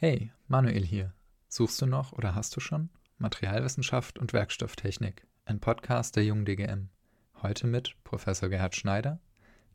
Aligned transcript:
Hey, 0.00 0.30
Manuel 0.46 0.86
hier. 0.86 1.12
Suchst 1.48 1.82
du 1.82 1.86
noch 1.86 2.12
oder 2.12 2.36
hast 2.36 2.54
du 2.54 2.60
schon? 2.60 2.88
Materialwissenschaft 3.18 4.16
und 4.20 4.32
Werkstofftechnik, 4.32 5.26
ein 5.44 5.58
Podcast 5.58 6.14
der 6.14 6.24
Jungen 6.24 6.44
DGM. 6.44 6.88
Heute 7.42 7.66
mit 7.66 7.96
Professor 8.04 8.48
Gerhard 8.48 8.76
Schneider, 8.76 9.18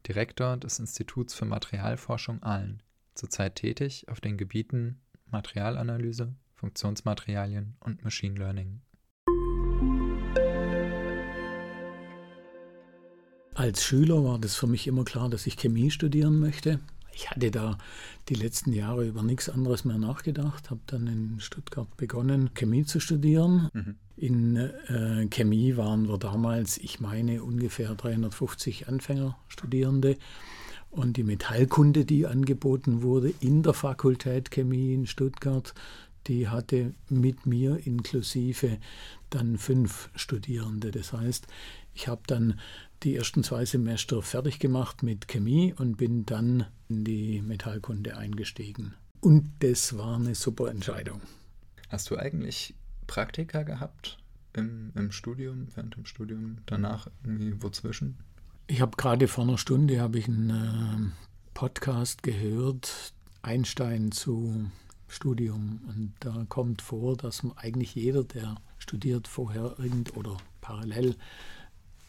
Direktor 0.08 0.56
des 0.56 0.80
Instituts 0.80 1.34
für 1.34 1.44
Materialforschung 1.44 2.42
Aalen, 2.42 2.82
zurzeit 3.16 3.56
tätig 3.56 4.08
auf 4.08 4.22
den 4.22 4.38
Gebieten 4.38 5.02
Materialanalyse, 5.26 6.34
Funktionsmaterialien 6.56 7.76
und 7.82 8.06
Machine 8.06 8.40
Learning. 8.40 8.80
Als 13.56 13.84
Schüler 13.84 14.24
war 14.24 14.40
das 14.40 14.56
für 14.56 14.68
mich 14.68 14.88
immer 14.88 15.04
klar, 15.04 15.30
dass 15.30 15.48
ich 15.48 15.58
Chemie 15.58 15.92
studieren 15.92 16.40
möchte. 16.40 16.80
Ich 17.16 17.30
hatte 17.30 17.52
da 17.52 17.78
die 18.30 18.36
letzten 18.36 18.74
Jahre 18.74 19.06
über 19.06 19.24
nichts 19.24 19.50
anderes 19.50 19.86
mehr 19.86 19.98
nachgedacht, 19.98 20.70
habe 20.70 20.82
dann 20.88 21.08
in 21.08 21.40
Stuttgart 21.40 21.96
begonnen, 21.98 22.54
Chemie 22.54 22.86
zu 22.86 23.00
studieren. 23.00 23.70
Mhm. 23.74 23.96
In 24.16 24.56
äh, 24.56 25.28
Chemie 25.30 25.78
waren 25.78 26.08
wir 26.08 26.18
damals, 26.18 26.78
ich 26.78 27.00
meine, 27.00 27.44
ungefähr 27.44 27.94
350 27.96 28.88
Anfängerstudierende. 28.88 30.18
Und 30.92 31.18
die 31.18 31.24
Metallkunde, 31.24 32.06
die 32.06 32.28
angeboten 32.28 33.02
wurde 33.02 33.34
in 33.40 33.64
der 33.64 33.74
Fakultät 33.74 34.52
Chemie 34.52 34.94
in 34.94 35.08
Stuttgart, 35.08 35.74
die 36.28 36.48
hatte 36.48 36.94
mit 37.10 37.46
mir 37.46 37.86
inklusive 37.86 38.78
dann 39.30 39.58
fünf 39.58 40.10
Studierende. 40.16 40.92
Das 40.92 41.14
heißt, 41.14 41.48
ich 41.94 42.08
habe 42.08 42.22
dann 42.28 42.60
die 43.04 43.16
ersten 43.16 43.44
zwei 43.44 43.66
Semester 43.66 44.22
fertig 44.22 44.60
gemacht 44.60 45.04
mit 45.04 45.28
Chemie 45.28 45.74
und 45.78 45.98
bin 45.98 46.26
dann 46.26 46.66
in 46.88 47.04
die 47.04 47.42
Metallkunde 47.42 48.18
eingestiegen. 48.18 48.94
Und 49.20 49.52
das 49.60 49.98
war 49.98 50.16
eine 50.16 50.36
super 50.36 50.70
Entscheidung. 50.70 51.22
Hast 51.90 52.10
du 52.10 52.18
eigentlich 52.18 52.74
Praktika 53.08 53.64
gehabt 53.64 54.18
im, 54.54 54.92
im 54.96 55.12
Studium, 55.12 55.68
während 55.76 55.96
dem 55.96 56.06
Studium, 56.06 56.58
danach 56.66 57.08
irgendwie 57.24 57.62
wozwischen? 57.62 58.18
Ich 58.68 58.82
habe 58.82 58.96
gerade 58.96 59.28
vor 59.28 59.44
einer 59.44 59.58
Stunde 59.58 60.00
habe 60.00 60.20
ich 60.20 60.28
einen 60.28 60.50
äh, 60.50 61.12
Podcast 61.54 62.24
gehört, 62.24 63.14
Einstein 63.42 64.12
zu 64.12 64.72
Studium. 65.14 65.80
Und 65.88 66.14
da 66.20 66.46
kommt 66.50 66.82
vor, 66.82 67.16
dass 67.16 67.44
man 67.44 67.58
eigentlich 67.58 67.96
jeder, 67.96 68.24
der 68.24 68.56
studiert, 68.80 69.28
vorher 69.28 69.76
irgend 69.78 70.16
oder 70.18 70.38
parallel 70.62 71.16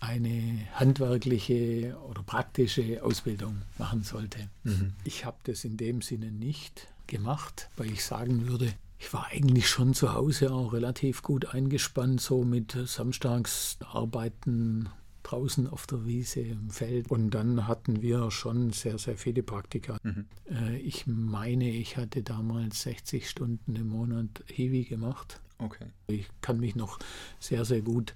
eine 0.00 0.66
handwerkliche 0.72 1.97
oder 2.08 2.22
praktische 2.22 3.02
Ausbildung 3.02 3.62
machen 3.78 4.02
sollte. 4.02 4.48
Mhm. 4.64 4.92
Ich 5.05 5.25
habe 5.25 5.36
das 5.44 5.64
in 5.64 5.77
dem 5.77 6.02
Sinne 6.02 6.30
nicht 6.30 6.88
gemacht, 7.06 7.70
weil 7.77 7.91
ich 7.91 8.05
sagen 8.05 8.48
würde, 8.48 8.72
ich 8.98 9.12
war 9.12 9.27
eigentlich 9.27 9.69
schon 9.69 9.94
zu 9.94 10.14
Hause 10.14 10.52
auch 10.52 10.72
relativ 10.72 11.22
gut 11.22 11.55
eingespannt, 11.55 12.20
so 12.20 12.44
mit 12.44 12.77
samstags 12.86 13.78
arbeiten 13.80 14.88
draußen 15.25 15.67
auf 15.67 15.86
der 15.86 16.06
Wiese 16.06 16.41
im 16.41 16.70
Feld. 16.70 17.11
Und 17.11 17.30
dann 17.30 17.67
hatten 17.67 18.00
wir 18.03 18.30
schon 18.30 18.70
sehr, 18.70 18.98
sehr 18.98 19.17
viele 19.17 19.42
Praktika. 19.42 19.98
Mhm. 20.03 20.27
Äh, 20.48 20.77
ich 20.77 21.06
meine, 21.06 21.69
ich 21.69 21.97
hatte 21.97 22.22
damals 22.22 22.83
60 22.83 23.28
Stunden 23.28 23.75
im 23.75 23.89
Monat 23.89 24.44
Hiwi 24.47 24.84
gemacht. 24.84 25.41
Okay. 25.58 25.86
Ich 26.06 26.28
kann 26.41 26.61
mich 26.61 26.77
noch 26.77 26.98
sehr, 27.41 27.64
sehr 27.64 27.83
gut 27.83 28.14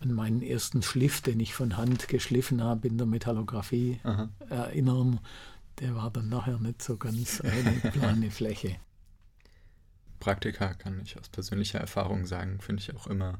an 0.00 0.12
meinen 0.12 0.42
ersten 0.42 0.82
Schliff, 0.82 1.20
den 1.20 1.40
ich 1.40 1.54
von 1.54 1.76
Hand 1.76 2.08
geschliffen 2.08 2.62
habe 2.62 2.88
in 2.88 2.98
der 2.98 3.06
Metallografie, 3.06 4.00
Aha. 4.02 4.28
erinnern. 4.48 5.20
Der 5.80 5.94
war 5.94 6.10
dann 6.10 6.28
nachher 6.28 6.58
nicht 6.58 6.82
so 6.82 6.96
ganz 6.96 7.40
eine 7.40 7.72
plane 7.92 8.30
Fläche. 8.30 8.76
Praktika 10.20 10.74
kann 10.74 11.00
ich 11.02 11.18
aus 11.18 11.28
persönlicher 11.28 11.78
Erfahrung 11.78 12.26
sagen, 12.26 12.60
finde 12.60 12.82
ich 12.82 12.94
auch 12.94 13.06
immer, 13.06 13.38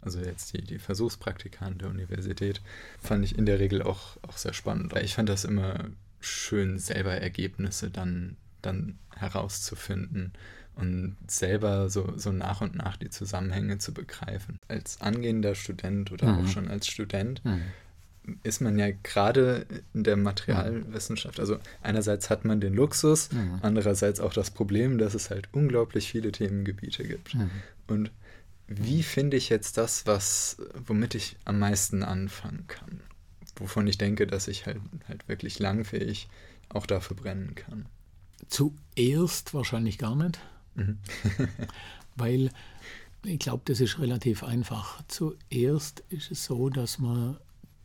also 0.00 0.20
jetzt 0.20 0.52
die, 0.52 0.62
die 0.62 0.78
Versuchspraktika 0.78 1.66
an 1.66 1.78
der 1.78 1.88
Universität, 1.88 2.60
fand 3.00 3.24
ich 3.24 3.36
in 3.36 3.46
der 3.46 3.58
Regel 3.58 3.82
auch, 3.82 4.16
auch 4.22 4.36
sehr 4.36 4.52
spannend. 4.52 4.94
Ich 4.96 5.14
fand 5.14 5.28
das 5.28 5.44
immer 5.44 5.86
schön, 6.20 6.78
selber 6.78 7.12
Ergebnisse 7.12 7.90
dann, 7.90 8.36
dann 8.62 8.98
herauszufinden 9.14 10.32
und 10.78 11.16
selber 11.26 11.90
so, 11.90 12.12
so 12.16 12.30
nach 12.30 12.60
und 12.60 12.76
nach 12.76 12.96
die 12.96 13.10
Zusammenhänge 13.10 13.78
zu 13.78 13.92
begreifen. 13.92 14.58
Als 14.68 15.00
angehender 15.00 15.54
Student 15.54 16.12
oder 16.12 16.32
mhm. 16.32 16.38
auch 16.38 16.48
schon 16.48 16.68
als 16.68 16.86
Student 16.86 17.44
mhm. 17.44 17.62
ist 18.44 18.60
man 18.60 18.78
ja 18.78 18.90
gerade 19.02 19.66
in 19.92 20.04
der 20.04 20.16
Materialwissenschaft, 20.16 21.40
also 21.40 21.58
einerseits 21.82 22.30
hat 22.30 22.44
man 22.44 22.60
den 22.60 22.74
Luxus, 22.74 23.32
mhm. 23.32 23.58
andererseits 23.62 24.20
auch 24.20 24.32
das 24.32 24.52
Problem, 24.52 24.98
dass 24.98 25.14
es 25.14 25.30
halt 25.30 25.48
unglaublich 25.52 26.10
viele 26.10 26.30
Themengebiete 26.30 27.02
gibt. 27.02 27.34
Mhm. 27.34 27.50
Und 27.88 28.12
wie 28.68 29.02
finde 29.02 29.38
ich 29.38 29.48
jetzt 29.48 29.78
das, 29.78 30.06
was, 30.06 30.58
womit 30.86 31.14
ich 31.14 31.36
am 31.46 31.58
meisten 31.58 32.02
anfangen 32.02 32.66
kann? 32.68 33.00
Wovon 33.56 33.86
ich 33.86 33.96
denke, 33.96 34.26
dass 34.26 34.46
ich 34.46 34.66
halt, 34.66 34.80
halt 35.08 35.26
wirklich 35.26 35.58
langfähig 35.58 36.28
auch 36.68 36.86
dafür 36.86 37.16
brennen 37.16 37.54
kann. 37.54 37.86
Zuerst 38.48 39.54
wahrscheinlich 39.54 39.96
gar 39.96 40.14
nicht. 40.14 40.38
Mhm. 40.74 40.98
Weil 42.16 42.50
ich 43.24 43.38
glaube, 43.38 43.62
das 43.64 43.80
ist 43.80 43.98
relativ 43.98 44.44
einfach. 44.44 45.02
Zuerst 45.08 46.04
ist 46.10 46.30
es 46.30 46.44
so, 46.44 46.68
dass 46.68 46.98
man, 46.98 47.38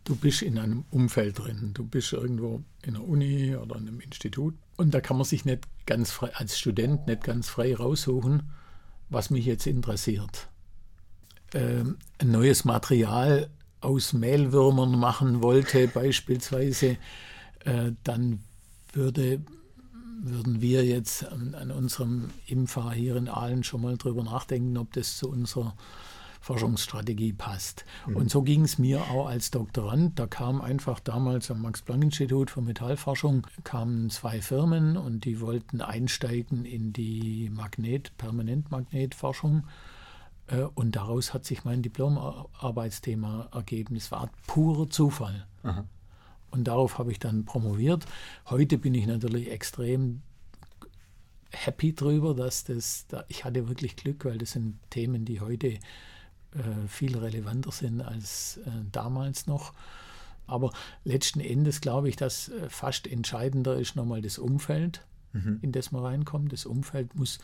du 0.03 0.15
bist 0.17 0.41
in 0.41 0.57
einem 0.57 0.83
Umfeld 0.91 1.39
drin. 1.39 1.71
Du 1.73 1.85
bist 1.85 2.11
irgendwo 2.11 2.61
in 2.83 2.95
der 2.95 3.07
Uni 3.07 3.55
oder 3.55 3.77
in 3.77 3.87
einem 3.87 4.01
Institut. 4.01 4.53
Und 4.75 4.93
da 4.93 4.99
kann 4.99 5.17
man 5.17 5.25
sich 5.25 5.45
nicht 5.45 5.63
ganz 5.85 6.11
frei, 6.11 6.35
als 6.35 6.59
Student 6.59 7.07
nicht 7.07 7.23
ganz 7.23 7.47
frei 7.47 7.73
raussuchen, 7.73 8.51
was 9.09 9.29
mich 9.29 9.45
jetzt 9.45 9.65
interessiert. 9.65 10.49
Ähm, 11.53 11.97
ein 12.19 12.31
neues 12.31 12.65
Material 12.65 13.49
aus 13.81 14.13
Mehlwürmern 14.13 14.97
machen 14.97 15.41
wollte, 15.41 15.87
beispielsweise, 15.87 16.97
äh, 17.65 17.91
dann 18.03 18.39
würde 18.93 19.41
würden 20.25 20.61
wir 20.61 20.85
jetzt 20.85 21.25
an, 21.25 21.53
an 21.53 21.69
unserem 21.69 22.29
IMFA 22.47 22.91
hier 22.91 23.17
in 23.17 23.27
Aalen 23.27 23.63
schon 23.63 23.81
mal 23.81 23.97
drüber 23.97 24.23
nachdenken, 24.23 24.77
ob 24.77 24.93
das 24.93 25.17
zu 25.17 25.29
unserer 25.29 25.75
Forschungsstrategie 26.39 27.33
passt. 27.33 27.85
Mhm. 28.07 28.15
Und 28.17 28.31
so 28.31 28.41
ging 28.41 28.63
es 28.63 28.77
mir 28.77 29.01
auch 29.01 29.27
als 29.27 29.51
Doktorand. 29.51 30.19
Da 30.19 30.27
kam 30.27 30.61
einfach 30.61 30.99
damals 30.99 31.51
am 31.51 31.61
Max-Planck-Institut 31.61 32.51
für 32.51 32.61
Metallforschung 32.61 33.47
kamen 33.63 34.09
zwei 34.09 34.41
Firmen 34.41 34.97
und 34.97 35.25
die 35.25 35.39
wollten 35.39 35.81
einsteigen 35.81 36.65
in 36.65 36.93
die 36.93 37.49
Magnet, 37.49 38.11
Permanentmagnetforschung. 38.17 39.63
Äh, 40.53 40.63
und 40.75 40.95
daraus 40.95 41.33
hat 41.33 41.45
sich 41.45 41.65
mein 41.65 41.81
Diplomarbeitsthema 41.81 43.49
ergeben. 43.51 43.95
Es 43.95 44.11
war 44.11 44.29
purer 44.47 44.89
Zufall. 44.89 45.45
Aha. 45.63 45.85
Und 46.51 46.65
darauf 46.65 46.99
habe 46.99 47.11
ich 47.11 47.19
dann 47.19 47.45
promoviert. 47.45 48.05
Heute 48.49 48.77
bin 48.77 48.93
ich 48.93 49.07
natürlich 49.07 49.49
extrem 49.49 50.21
happy 51.51 51.93
drüber, 51.93 52.35
dass 52.35 52.63
das, 52.63 53.05
da, 53.07 53.25
ich 53.27 53.43
hatte 53.43 53.67
wirklich 53.67 53.95
Glück, 53.95 54.25
weil 54.25 54.37
das 54.37 54.51
sind 54.51 54.79
Themen, 54.89 55.25
die 55.25 55.39
heute 55.41 55.67
äh, 55.67 55.79
viel 56.87 57.17
relevanter 57.17 57.71
sind 57.71 58.01
als 58.01 58.57
äh, 58.57 58.69
damals 58.91 59.47
noch. 59.47 59.73
Aber 60.45 60.71
letzten 61.03 61.39
Endes 61.39 61.81
glaube 61.81 62.09
ich, 62.09 62.15
dass 62.15 62.49
äh, 62.49 62.69
fast 62.69 63.07
entscheidender 63.07 63.75
ist 63.77 63.95
nochmal 63.95 64.21
das 64.21 64.37
Umfeld, 64.37 65.05
mhm. 65.31 65.59
in 65.61 65.71
das 65.71 65.91
man 65.91 66.03
reinkommt. 66.03 66.53
Das 66.53 66.65
Umfeld 66.65 67.15
muss 67.15 67.39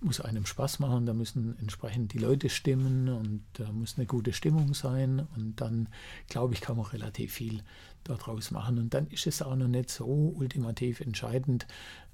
muss 0.00 0.20
einem 0.20 0.44
Spaß 0.44 0.78
machen, 0.78 1.06
da 1.06 1.14
müssen 1.14 1.58
entsprechend 1.58 2.12
die 2.12 2.18
Leute 2.18 2.48
stimmen 2.50 3.08
und 3.08 3.44
da 3.54 3.72
muss 3.72 3.96
eine 3.96 4.06
gute 4.06 4.32
Stimmung 4.32 4.74
sein 4.74 5.26
und 5.36 5.60
dann, 5.60 5.88
glaube 6.28 6.54
ich, 6.54 6.60
kann 6.60 6.76
man 6.76 6.86
relativ 6.86 7.32
viel 7.32 7.62
daraus 8.04 8.50
machen. 8.50 8.78
Und 8.78 8.94
dann 8.94 9.06
ist 9.08 9.26
es 9.26 9.42
auch 9.42 9.56
noch 9.56 9.68
nicht 9.68 9.90
so 9.90 10.34
ultimativ 10.36 11.00
entscheidend, 11.00 11.66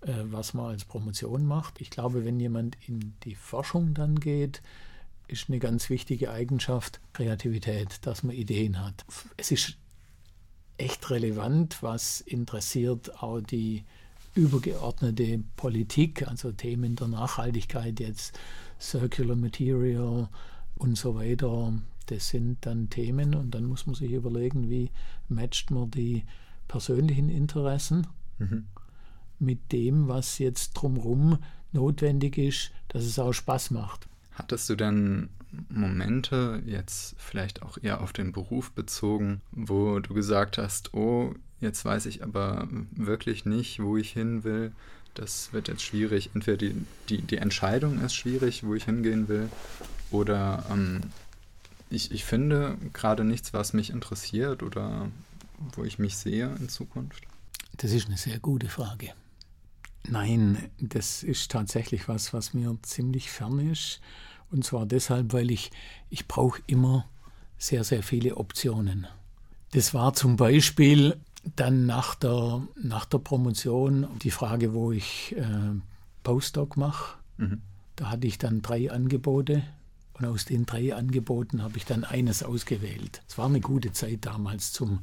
äh, 0.03 0.13
was 0.25 0.55
man 0.55 0.67
als 0.67 0.85
Promotion 0.85 1.45
macht. 1.45 1.81
Ich 1.81 1.91
glaube, 1.91 2.25
wenn 2.25 2.39
jemand 2.41 2.77
in 2.87 3.15
die 3.25 3.35
Forschung 3.35 3.95
dann 3.95 4.21
geht, 4.21 4.63
ist 5.29 5.49
eine 5.49 5.59
ganz 5.59 5.91
wichtige 5.91 6.31
Eigenschaft 6.31 7.01
Kreativität, 7.13 8.07
dass 8.07 8.23
man 8.23 8.37
Ideen 8.37 8.85
hat. 8.85 9.05
Es 9.37 9.51
ist 9.51 9.77
echt 10.77 11.11
relevant, 11.11 11.83
was 11.83 12.21
interessiert 12.21 13.23
auch 13.23 13.41
die 13.41 13.85
übergeordnete 14.35 15.43
Politik, 15.57 16.27
also 16.29 16.53
Themen 16.53 16.97
der 16.97 17.09
Nachhaltigkeit, 17.09 18.01
jetzt 18.01 18.39
Circular 18.81 19.37
Material 19.37 20.29
und 20.77 20.97
so 20.97 21.15
weiter, 21.15 21.73
das 22.07 22.29
sind 22.29 22.59
dann 22.67 22.91
Themen 22.91 23.35
und 23.35 23.53
dann 23.53 23.65
muss 23.65 23.87
man 23.87 23.95
sich 23.95 24.13
überlegen, 24.13 24.69
wie 24.69 24.91
matcht 25.29 25.71
man 25.71 25.91
die 25.91 26.25
persönlichen 26.69 27.29
Interessen 27.29 28.07
mhm. 28.39 28.67
mit 29.39 29.73
dem, 29.73 30.09
was 30.09 30.39
jetzt 30.39 30.73
drumherum 30.73 31.39
notwendig 31.73 32.39
ist, 32.39 32.71
dass 32.89 33.05
es 33.05 33.19
auch 33.19 33.33
Spaß 33.33 33.71
macht. 33.71 34.09
Hattest 34.33 34.69
du 34.71 34.77
dann 34.77 35.29
Momente, 35.69 36.63
jetzt 36.67 37.15
vielleicht 37.19 37.63
auch 37.63 37.79
eher 37.81 38.01
auf 38.01 38.13
den 38.13 38.33
Beruf 38.33 38.73
bezogen, 38.73 39.41
wo 39.53 39.99
du 40.01 40.15
gesagt 40.15 40.59
hast, 40.59 40.95
oh, 40.95 41.35
Jetzt 41.63 41.85
weiß 41.85 42.07
ich 42.07 42.25
aber 42.25 42.67
wirklich 42.91 43.45
nicht, 43.47 43.81
wo 43.81 43.97
ich 43.97 44.11
hin 44.11 44.43
will. 44.43 44.73
das 45.15 45.53
wird 45.53 45.69
jetzt 45.69 45.83
schwierig. 45.83 46.31
Entweder 46.35 46.57
die, 46.57 46.75
die, 47.09 47.23
die 47.23 47.37
Entscheidung 47.37 48.03
ist 48.03 48.15
schwierig, 48.15 48.65
wo 48.65 48.75
ich 48.75 48.85
hingehen 48.85 49.29
will, 49.29 49.49
oder 50.11 50.65
ähm, 50.71 51.03
ich, 51.89 52.11
ich 52.11 52.25
finde 52.25 52.77
gerade 52.93 53.23
nichts, 53.23 53.53
was 53.53 53.75
mich 53.75 53.91
interessiert 53.91 54.65
oder 54.65 55.09
wo 55.75 55.85
ich 55.85 56.01
mich 56.01 56.17
sehe 56.17 56.53
in 56.59 56.69
Zukunft. 56.69 57.23
Das 57.77 57.93
ist 57.93 58.09
eine 58.09 58.17
sehr 58.17 58.41
gute 58.41 58.69
Frage. 58.69 59.11
Nein, 60.09 60.69
das 60.81 61.23
ist 61.23 61.53
tatsächlich 61.53 62.09
was, 62.09 62.33
was 62.33 62.55
mir 62.55 62.77
ziemlich 62.83 63.31
fern 63.31 63.61
ist. 63.71 64.01
Und 64.53 64.65
zwar 64.65 64.87
deshalb, 64.87 65.33
weil 65.33 65.51
ich, 65.51 65.71
ich 66.11 66.29
brauche 66.29 66.61
immer 66.67 67.09
sehr, 67.59 67.85
sehr 67.85 68.03
viele 68.03 68.37
Optionen. 68.37 69.07
Das 69.73 69.95
war 69.95 70.13
zum 70.13 70.37
Beispiel 70.37 71.17
dann 71.57 71.87
nach 71.87 72.15
der, 72.15 72.63
nach 72.77 73.07
der 73.07 73.19
Promotion 73.19 74.07
die 74.23 74.31
Frage, 74.31 74.75
wo 74.75 74.93
ich 74.93 75.35
äh, 75.37 75.81
Postdoc 76.23 76.77
mache. 76.77 77.17
Mhm. 77.39 77.63
Da 77.97 78.11
hatte 78.11 78.27
ich 78.27 78.39
dann 78.39 78.63
drei 78.63 78.91
Angebote 78.91 79.63
und 80.15 80.27
aus 80.27 80.45
den 80.45 80.67
drei 80.67 80.95
Angeboten 80.95 81.63
habe 81.63 81.79
ich 81.79 81.85
dann 81.85 82.05
eines 82.05 82.43
ausgewählt. 82.43 83.23
Es 83.29 83.39
war 83.39 83.47
eine 83.47 83.61
gute 83.61 83.93
Zeit 83.93 84.27
damals 84.27 84.73
zum 84.73 85.03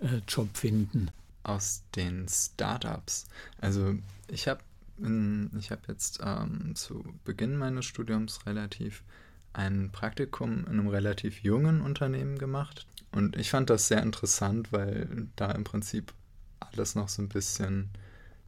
äh, 0.00 0.20
Job 0.26 0.56
finden. 0.56 1.10
Aus 1.42 1.82
den 1.94 2.26
Startups. 2.28 3.26
Also 3.60 3.94
ich 4.28 4.48
habe 4.48 4.60
ich 4.98 5.70
habe 5.70 5.82
jetzt 5.88 6.20
ähm, 6.22 6.74
zu 6.74 7.04
Beginn 7.24 7.56
meines 7.56 7.84
Studiums 7.84 8.46
relativ 8.46 9.04
ein 9.52 9.90
Praktikum 9.90 10.60
in 10.60 10.78
einem 10.78 10.88
relativ 10.88 11.42
jungen 11.42 11.80
Unternehmen 11.80 12.38
gemacht. 12.38 12.86
Und 13.12 13.36
ich 13.36 13.50
fand 13.50 13.70
das 13.70 13.88
sehr 13.88 14.02
interessant, 14.02 14.72
weil 14.72 15.28
da 15.36 15.50
im 15.52 15.64
Prinzip 15.64 16.12
alles 16.60 16.94
noch 16.94 17.08
so 17.08 17.22
ein 17.22 17.28
bisschen 17.28 17.90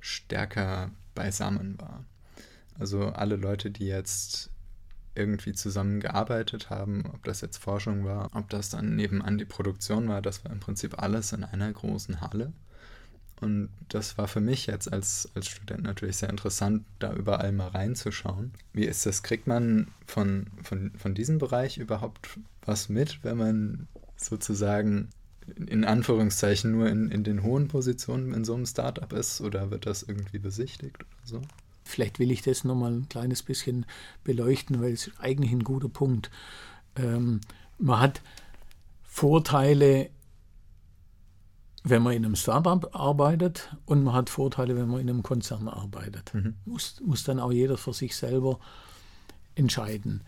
stärker 0.00 0.90
beisammen 1.14 1.78
war. 1.80 2.04
Also 2.78 3.08
alle 3.08 3.36
Leute, 3.36 3.70
die 3.70 3.86
jetzt 3.86 4.50
irgendwie 5.14 5.52
zusammengearbeitet 5.52 6.70
haben, 6.70 7.04
ob 7.12 7.24
das 7.24 7.40
jetzt 7.40 7.58
Forschung 7.58 8.04
war, 8.04 8.30
ob 8.34 8.48
das 8.50 8.70
dann 8.70 8.94
nebenan 8.94 9.36
die 9.36 9.44
Produktion 9.44 10.08
war, 10.08 10.22
das 10.22 10.44
war 10.44 10.52
im 10.52 10.60
Prinzip 10.60 11.02
alles 11.02 11.32
in 11.32 11.44
einer 11.44 11.72
großen 11.72 12.20
Halle. 12.20 12.52
Und 13.40 13.68
das 13.88 14.18
war 14.18 14.26
für 14.26 14.40
mich 14.40 14.66
jetzt 14.66 14.92
als, 14.92 15.28
als 15.34 15.46
Student 15.46 15.84
natürlich 15.84 16.16
sehr 16.16 16.30
interessant, 16.30 16.84
da 16.98 17.12
überall 17.14 17.52
mal 17.52 17.68
reinzuschauen. 17.68 18.52
Wie 18.72 18.84
ist 18.84 19.06
das? 19.06 19.22
Kriegt 19.22 19.46
man 19.46 19.88
von, 20.06 20.46
von, 20.62 20.90
von 20.96 21.14
diesem 21.14 21.38
Bereich 21.38 21.78
überhaupt 21.78 22.38
was 22.62 22.88
mit, 22.88 23.22
wenn 23.22 23.36
man 23.36 23.88
sozusagen 24.16 25.08
in 25.56 25.84
Anführungszeichen 25.84 26.72
nur 26.72 26.88
in, 26.88 27.10
in 27.10 27.24
den 27.24 27.42
hohen 27.42 27.68
Positionen 27.68 28.34
in 28.34 28.44
so 28.44 28.54
einem 28.54 28.66
Startup 28.66 29.12
ist 29.12 29.40
oder 29.40 29.70
wird 29.70 29.86
das 29.86 30.02
irgendwie 30.02 30.38
besichtigt 30.38 30.96
oder 30.96 31.06
so? 31.24 31.42
Vielleicht 31.84 32.18
will 32.18 32.30
ich 32.30 32.42
das 32.42 32.64
nochmal 32.64 32.92
ein 32.92 33.08
kleines 33.08 33.42
bisschen 33.42 33.86
beleuchten, 34.24 34.82
weil 34.82 34.92
es 34.92 35.10
eigentlich 35.18 35.52
ein 35.52 35.64
guter 35.64 35.88
Punkt. 35.88 36.30
Ähm, 36.96 37.40
man 37.78 38.00
hat 38.00 38.20
Vorteile 39.04 40.10
wenn 41.90 42.02
man 42.02 42.14
in 42.14 42.24
einem 42.24 42.36
Startup 42.36 42.94
arbeitet 42.94 43.74
und 43.86 44.04
man 44.04 44.14
hat 44.14 44.30
Vorteile, 44.30 44.76
wenn 44.76 44.88
man 44.88 45.00
in 45.00 45.08
einem 45.08 45.22
Konzern 45.22 45.68
arbeitet. 45.68 46.34
Mhm. 46.34 46.54
Muss, 46.64 47.00
muss 47.04 47.24
dann 47.24 47.40
auch 47.40 47.52
jeder 47.52 47.76
für 47.76 47.92
sich 47.92 48.16
selber 48.16 48.58
entscheiden. 49.54 50.22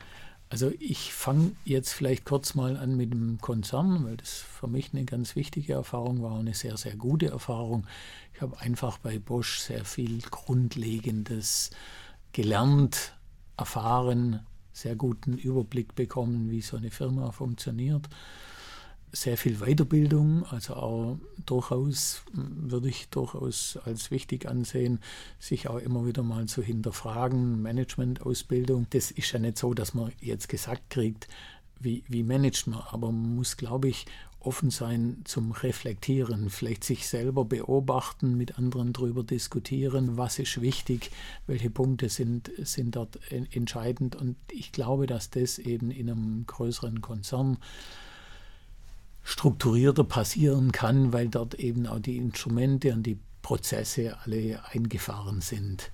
Also 0.49 0.73
ich 0.81 1.12
fange 1.12 1.53
jetzt 1.65 1.93
vielleicht 1.93 2.25
kurz 2.25 2.55
mal 2.55 2.77
an 2.77 2.97
mit 2.97 3.12
dem 3.12 3.39
Konzern, 3.41 4.05
weil 4.05 4.17
das 4.17 4.31
für 4.31 4.67
mich 4.67 4.93
eine 4.93 5.05
ganz 5.05 5.37
wichtige 5.37 5.75
Erfahrung 5.75 6.23
war, 6.23 6.39
eine 6.39 6.55
sehr, 6.55 6.77
sehr 6.77 6.97
gute 6.97 7.27
Erfahrung. 7.27 7.87
Ich 8.35 8.41
habe 8.41 8.59
einfach 8.59 8.99
bei 8.99 9.19
Bosch 9.21 9.61
sehr 9.61 9.85
viel 9.85 10.21
Grundlegendes 10.23 11.71
gelernt, 12.33 13.12
erfahren, 13.57 14.41
sehr 14.73 14.97
guten 14.97 15.39
Überblick 15.39 15.95
bekommen, 15.95 16.51
wie 16.51 16.62
so 16.62 16.77
eine 16.77 16.91
Firma 16.91 17.31
funktioniert 17.31 18.09
sehr 19.12 19.37
viel 19.37 19.57
Weiterbildung, 19.59 20.45
also 20.47 20.75
auch 20.75 21.19
durchaus, 21.45 22.23
würde 22.33 22.89
ich 22.89 23.09
durchaus 23.09 23.79
als 23.85 24.11
wichtig 24.11 24.49
ansehen, 24.49 25.01
sich 25.39 25.69
auch 25.69 25.79
immer 25.79 26.07
wieder 26.07 26.23
mal 26.23 26.47
zu 26.47 26.62
hinterfragen, 26.62 27.61
Managementausbildung. 27.62 28.87
Das 28.91 29.11
ist 29.11 29.33
ja 29.33 29.39
nicht 29.39 29.59
so, 29.59 29.75
dass 29.75 29.95
man 29.95 30.12
jetzt 30.21 30.49
gesagt 30.49 30.91
kriegt, 30.91 31.29
wie, 31.81 32.05
wie 32.09 32.23
managt 32.23 32.67
man, 32.67 32.81
aber 32.91 33.11
man 33.11 33.35
muss, 33.35 33.57
glaube 33.57 33.89
ich, 33.89 34.07
offen 34.41 34.71
sein 34.71 35.21
zum 35.25 35.53
Reflektieren, 35.53 36.49
vielleicht 36.49 36.85
sich 36.85 37.07
selber 37.07 37.45
beobachten, 37.45 38.37
mit 38.37 38.59
anderen 38.59 38.93
darüber 38.93 39.23
diskutieren, 39.23 40.17
was 40.17 40.39
ist 40.39 40.61
wichtig, 40.62 41.11
welche 41.47 41.71
Punkte 41.71 42.09
sind, 42.09 42.51
sind 42.59 42.97
dort 42.97 43.19
entscheidend. 43.31 44.17
Und 44.17 44.37
ich 44.51 44.73
glaube, 44.73 45.07
dass 45.07 45.31
das 45.31 45.59
eben 45.59 45.91
in 45.91 46.11
einem 46.11 46.47
größeren 46.47 47.03
Konzern 47.03 47.59
strukturierter 49.22 50.05
passieren 50.05 50.72
kann, 50.72 51.12
weil 51.12 51.28
dort 51.28 51.55
eben 51.55 51.87
auch 51.87 52.00
die 52.00 52.17
Instrumente 52.17 52.93
und 52.93 53.05
die 53.05 53.19
Prozesse 53.43 54.17
alle 54.25 54.61
eingefahren 54.72 55.40
sind. 55.40 55.90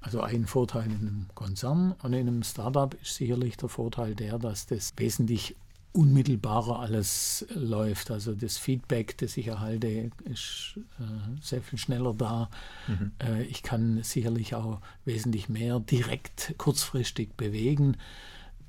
Also 0.00 0.20
ein 0.20 0.46
Vorteil 0.46 0.86
in 0.86 0.92
einem 0.92 1.26
Konzern 1.34 1.92
und 2.02 2.12
in 2.12 2.28
einem 2.28 2.42
Startup 2.42 2.94
ist 3.02 3.16
sicherlich 3.16 3.56
der 3.56 3.68
Vorteil 3.68 4.14
der, 4.14 4.38
dass 4.38 4.66
das 4.66 4.92
wesentlich 4.96 5.56
unmittelbarer 5.96 6.78
alles 6.78 7.46
läuft. 7.54 8.10
Also 8.10 8.34
das 8.34 8.58
Feedback, 8.58 9.16
das 9.18 9.36
ich 9.36 9.48
erhalte, 9.48 10.10
ist 10.24 10.78
äh, 11.00 11.40
sehr 11.40 11.62
viel 11.62 11.78
schneller 11.78 12.14
da. 12.14 12.50
Mhm. 12.86 13.12
Äh, 13.18 13.42
ich 13.44 13.62
kann 13.62 14.02
sicherlich 14.02 14.54
auch 14.54 14.80
wesentlich 15.04 15.48
mehr 15.48 15.80
direkt 15.80 16.54
kurzfristig 16.58 17.34
bewegen. 17.36 17.96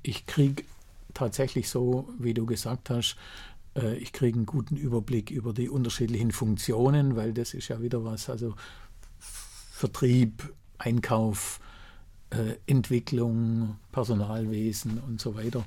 Ich 0.03 0.25
kriege 0.25 0.63
tatsächlich 1.13 1.69
so, 1.69 2.09
wie 2.17 2.33
du 2.33 2.45
gesagt 2.45 2.89
hast, 2.89 3.17
ich 3.97 4.11
kriege 4.13 4.37
einen 4.37 4.45
guten 4.45 4.75
Überblick 4.75 5.29
über 5.29 5.53
die 5.53 5.69
unterschiedlichen 5.69 6.31
Funktionen, 6.31 7.15
weil 7.15 7.33
das 7.33 7.53
ist 7.53 7.67
ja 7.67 7.81
wieder 7.81 8.03
was, 8.03 8.29
also 8.29 8.55
Vertrieb, 9.19 10.53
Einkauf, 10.79 11.59
äh, 12.31 12.55
Entwicklung, 12.65 13.77
Personalwesen 13.91 14.99
und 14.99 15.21
so 15.21 15.35
weiter. 15.35 15.65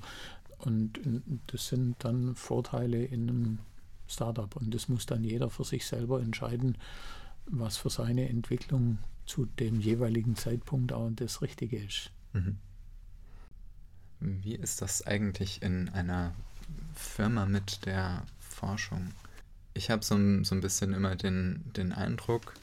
Und 0.58 1.00
das 1.46 1.68
sind 1.68 1.96
dann 2.00 2.34
Vorteile 2.34 3.04
in 3.04 3.28
einem 3.28 3.58
Startup. 4.06 4.54
Und 4.56 4.74
das 4.74 4.88
muss 4.88 5.06
dann 5.06 5.24
jeder 5.24 5.48
für 5.48 5.64
sich 5.64 5.86
selber 5.86 6.20
entscheiden, 6.20 6.76
was 7.46 7.76
für 7.76 7.90
seine 7.90 8.28
Entwicklung 8.28 8.98
zu 9.24 9.46
dem 9.46 9.80
jeweiligen 9.80 10.36
Zeitpunkt 10.36 10.92
auch 10.92 11.10
das 11.14 11.40
Richtige 11.40 11.78
ist. 11.78 12.10
Mhm. 12.32 12.58
Wie 14.20 14.54
ist 14.54 14.82
das 14.82 15.06
eigentlich 15.06 15.62
in 15.62 15.88
einer 15.88 16.34
Firma 16.94 17.46
mit 17.46 17.86
der 17.86 18.22
Forschung. 18.38 19.10
Ich 19.74 19.90
habe 19.90 20.04
so, 20.04 20.16
so 20.44 20.54
ein 20.54 20.60
bisschen 20.60 20.92
immer 20.92 21.16
den, 21.16 21.62
den 21.76 21.92
Eindruck, 21.92 22.54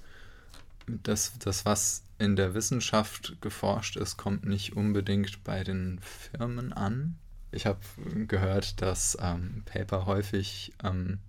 dass 0.88 1.38
das, 1.40 1.66
was 1.66 2.04
in 2.20 2.36
der 2.36 2.54
Wissenschaft 2.54 3.38
geforscht 3.42 3.98
ist, 3.98 4.18
kommt 4.18 4.46
nicht 4.46 4.76
unbedingt 4.76 5.44
bei 5.44 5.64
den 5.64 6.00
Firmen 6.00 6.74
an. 6.74 7.18
Ich 7.52 7.66
habe 7.66 7.80
gehört, 8.28 8.82
dass 8.82 9.18
ähm, 9.22 9.64
Paper 9.66 10.06
häufig 10.06 10.74
ähm, 10.84 11.20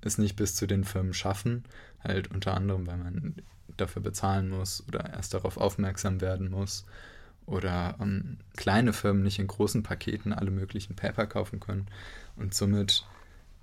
es 0.00 0.18
nicht 0.18 0.36
bis 0.36 0.54
zu 0.54 0.66
den 0.66 0.84
Firmen 0.84 1.14
schaffen, 1.14 1.64
halt 2.02 2.30
unter 2.30 2.54
anderem, 2.54 2.86
weil 2.86 2.98
man 2.98 3.36
dafür 3.76 4.02
bezahlen 4.02 4.48
muss 4.48 4.84
oder 4.88 5.12
erst 5.12 5.34
darauf 5.34 5.56
aufmerksam 5.56 6.20
werden 6.20 6.50
muss 6.50 6.84
oder 7.48 7.96
ähm, 8.00 8.38
kleine 8.56 8.92
Firmen 8.92 9.22
nicht 9.22 9.38
in 9.38 9.46
großen 9.46 9.82
Paketen 9.82 10.32
alle 10.32 10.50
möglichen 10.50 10.94
Paper 10.94 11.26
kaufen 11.26 11.60
können 11.60 11.86
und 12.36 12.54
somit 12.54 13.04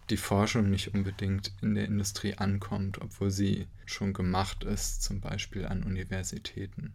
die 0.10 0.18
Forschung 0.18 0.70
nicht 0.70 0.94
unbedingt 0.94 1.52
in 1.62 1.76
der 1.76 1.86
Industrie 1.86 2.36
ankommt, 2.36 3.00
obwohl 3.02 3.32
sie 3.32 3.68
schon 3.86 4.14
gemacht 4.14 4.64
ist, 4.64 5.04
zum 5.04 5.20
Beispiel 5.20 5.66
an 5.66 5.84
Universitäten. 5.84 6.94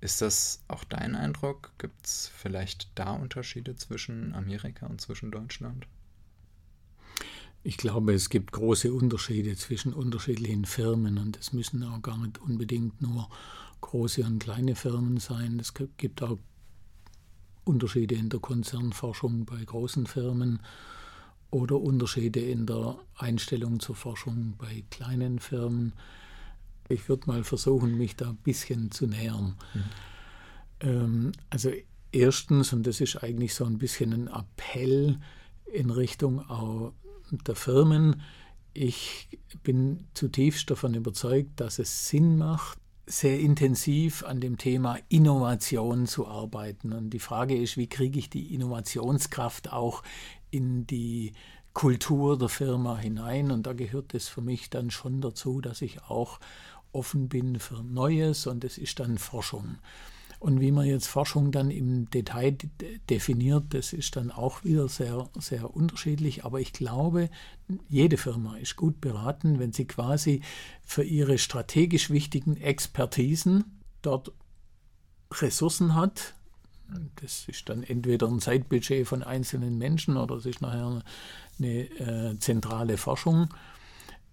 Ist 0.00 0.20
das 0.20 0.62
auch 0.68 0.84
dein 0.84 1.16
Eindruck? 1.16 1.72
Gibt 1.78 2.04
es 2.06 2.30
vielleicht 2.34 2.88
da 2.94 3.12
Unterschiede 3.12 3.76
zwischen 3.76 4.34
Amerika 4.34 4.86
und 4.86 5.00
zwischen 5.00 5.30
Deutschland? 5.30 5.86
Ich 7.62 7.78
glaube, 7.78 8.12
es 8.12 8.28
gibt 8.28 8.52
große 8.52 8.92
Unterschiede 8.92 9.56
zwischen 9.56 9.94
unterschiedlichen 9.94 10.66
Firmen 10.66 11.16
und 11.16 11.38
es 11.38 11.54
müssen 11.54 11.82
auch 11.82 12.02
gar 12.02 12.18
nicht 12.18 12.38
unbedingt 12.38 13.00
nur 13.00 13.30
große 13.84 14.24
und 14.24 14.38
kleine 14.38 14.74
Firmen 14.74 15.18
sein. 15.18 15.60
Es 15.60 15.74
gibt 15.74 16.22
auch 16.22 16.38
Unterschiede 17.64 18.14
in 18.14 18.30
der 18.30 18.40
Konzernforschung 18.40 19.44
bei 19.44 19.62
großen 19.62 20.06
Firmen 20.06 20.60
oder 21.50 21.80
Unterschiede 21.80 22.40
in 22.40 22.66
der 22.66 22.96
Einstellung 23.16 23.80
zur 23.80 23.94
Forschung 23.94 24.54
bei 24.58 24.84
kleinen 24.90 25.38
Firmen. 25.38 25.92
Ich 26.88 27.08
würde 27.08 27.26
mal 27.26 27.44
versuchen, 27.44 27.96
mich 27.96 28.16
da 28.16 28.30
ein 28.30 28.36
bisschen 28.36 28.90
zu 28.90 29.06
nähern. 29.06 29.56
Mhm. 29.74 29.82
Ähm, 30.80 31.32
also 31.50 31.70
erstens, 32.10 32.72
und 32.72 32.86
das 32.86 33.00
ist 33.00 33.22
eigentlich 33.22 33.54
so 33.54 33.64
ein 33.64 33.78
bisschen 33.78 34.12
ein 34.12 34.28
Appell 34.28 35.20
in 35.72 35.90
Richtung 35.90 36.40
auch 36.48 36.92
der 37.30 37.54
Firmen, 37.54 38.22
ich 38.72 39.28
bin 39.62 40.06
zutiefst 40.14 40.68
davon 40.70 40.94
überzeugt, 40.94 41.60
dass 41.60 41.78
es 41.78 42.08
Sinn 42.08 42.36
macht, 42.36 42.78
sehr 43.06 43.38
intensiv 43.38 44.24
an 44.24 44.40
dem 44.40 44.56
Thema 44.56 44.98
Innovation 45.08 46.06
zu 46.06 46.26
arbeiten. 46.26 46.92
Und 46.92 47.10
die 47.10 47.18
Frage 47.18 47.56
ist, 47.56 47.76
wie 47.76 47.88
kriege 47.88 48.18
ich 48.18 48.30
die 48.30 48.54
Innovationskraft 48.54 49.72
auch 49.72 50.02
in 50.50 50.86
die 50.86 51.32
Kultur 51.74 52.38
der 52.38 52.48
Firma 52.48 52.96
hinein? 52.96 53.50
Und 53.50 53.66
da 53.66 53.72
gehört 53.72 54.14
es 54.14 54.28
für 54.28 54.40
mich 54.40 54.70
dann 54.70 54.90
schon 54.90 55.20
dazu, 55.20 55.60
dass 55.60 55.82
ich 55.82 56.02
auch 56.04 56.40
offen 56.92 57.28
bin 57.28 57.58
für 57.58 57.82
Neues 57.82 58.46
und 58.46 58.64
es 58.64 58.78
ist 58.78 59.00
dann 59.00 59.18
Forschung. 59.18 59.76
Und 60.44 60.60
wie 60.60 60.72
man 60.72 60.84
jetzt 60.84 61.06
Forschung 61.06 61.52
dann 61.52 61.70
im 61.70 62.10
Detail 62.10 62.58
definiert, 63.08 63.64
das 63.70 63.94
ist 63.94 64.14
dann 64.16 64.30
auch 64.30 64.62
wieder 64.62 64.88
sehr, 64.88 65.30
sehr 65.38 65.74
unterschiedlich. 65.74 66.44
Aber 66.44 66.60
ich 66.60 66.74
glaube, 66.74 67.30
jede 67.88 68.18
Firma 68.18 68.58
ist 68.58 68.76
gut 68.76 69.00
beraten, 69.00 69.58
wenn 69.58 69.72
sie 69.72 69.86
quasi 69.86 70.42
für 70.82 71.02
ihre 71.02 71.38
strategisch 71.38 72.10
wichtigen 72.10 72.58
Expertisen 72.58 73.80
dort 74.02 74.32
Ressourcen 75.32 75.94
hat. 75.94 76.34
Das 77.22 77.48
ist 77.48 77.70
dann 77.70 77.82
entweder 77.82 78.28
ein 78.28 78.40
Zeitbudget 78.40 79.08
von 79.08 79.22
einzelnen 79.22 79.78
Menschen 79.78 80.18
oder 80.18 80.34
es 80.34 80.44
ist 80.44 80.60
nachher 80.60 81.02
eine 81.58 81.84
äh, 82.00 82.38
zentrale 82.38 82.98
Forschung, 82.98 83.48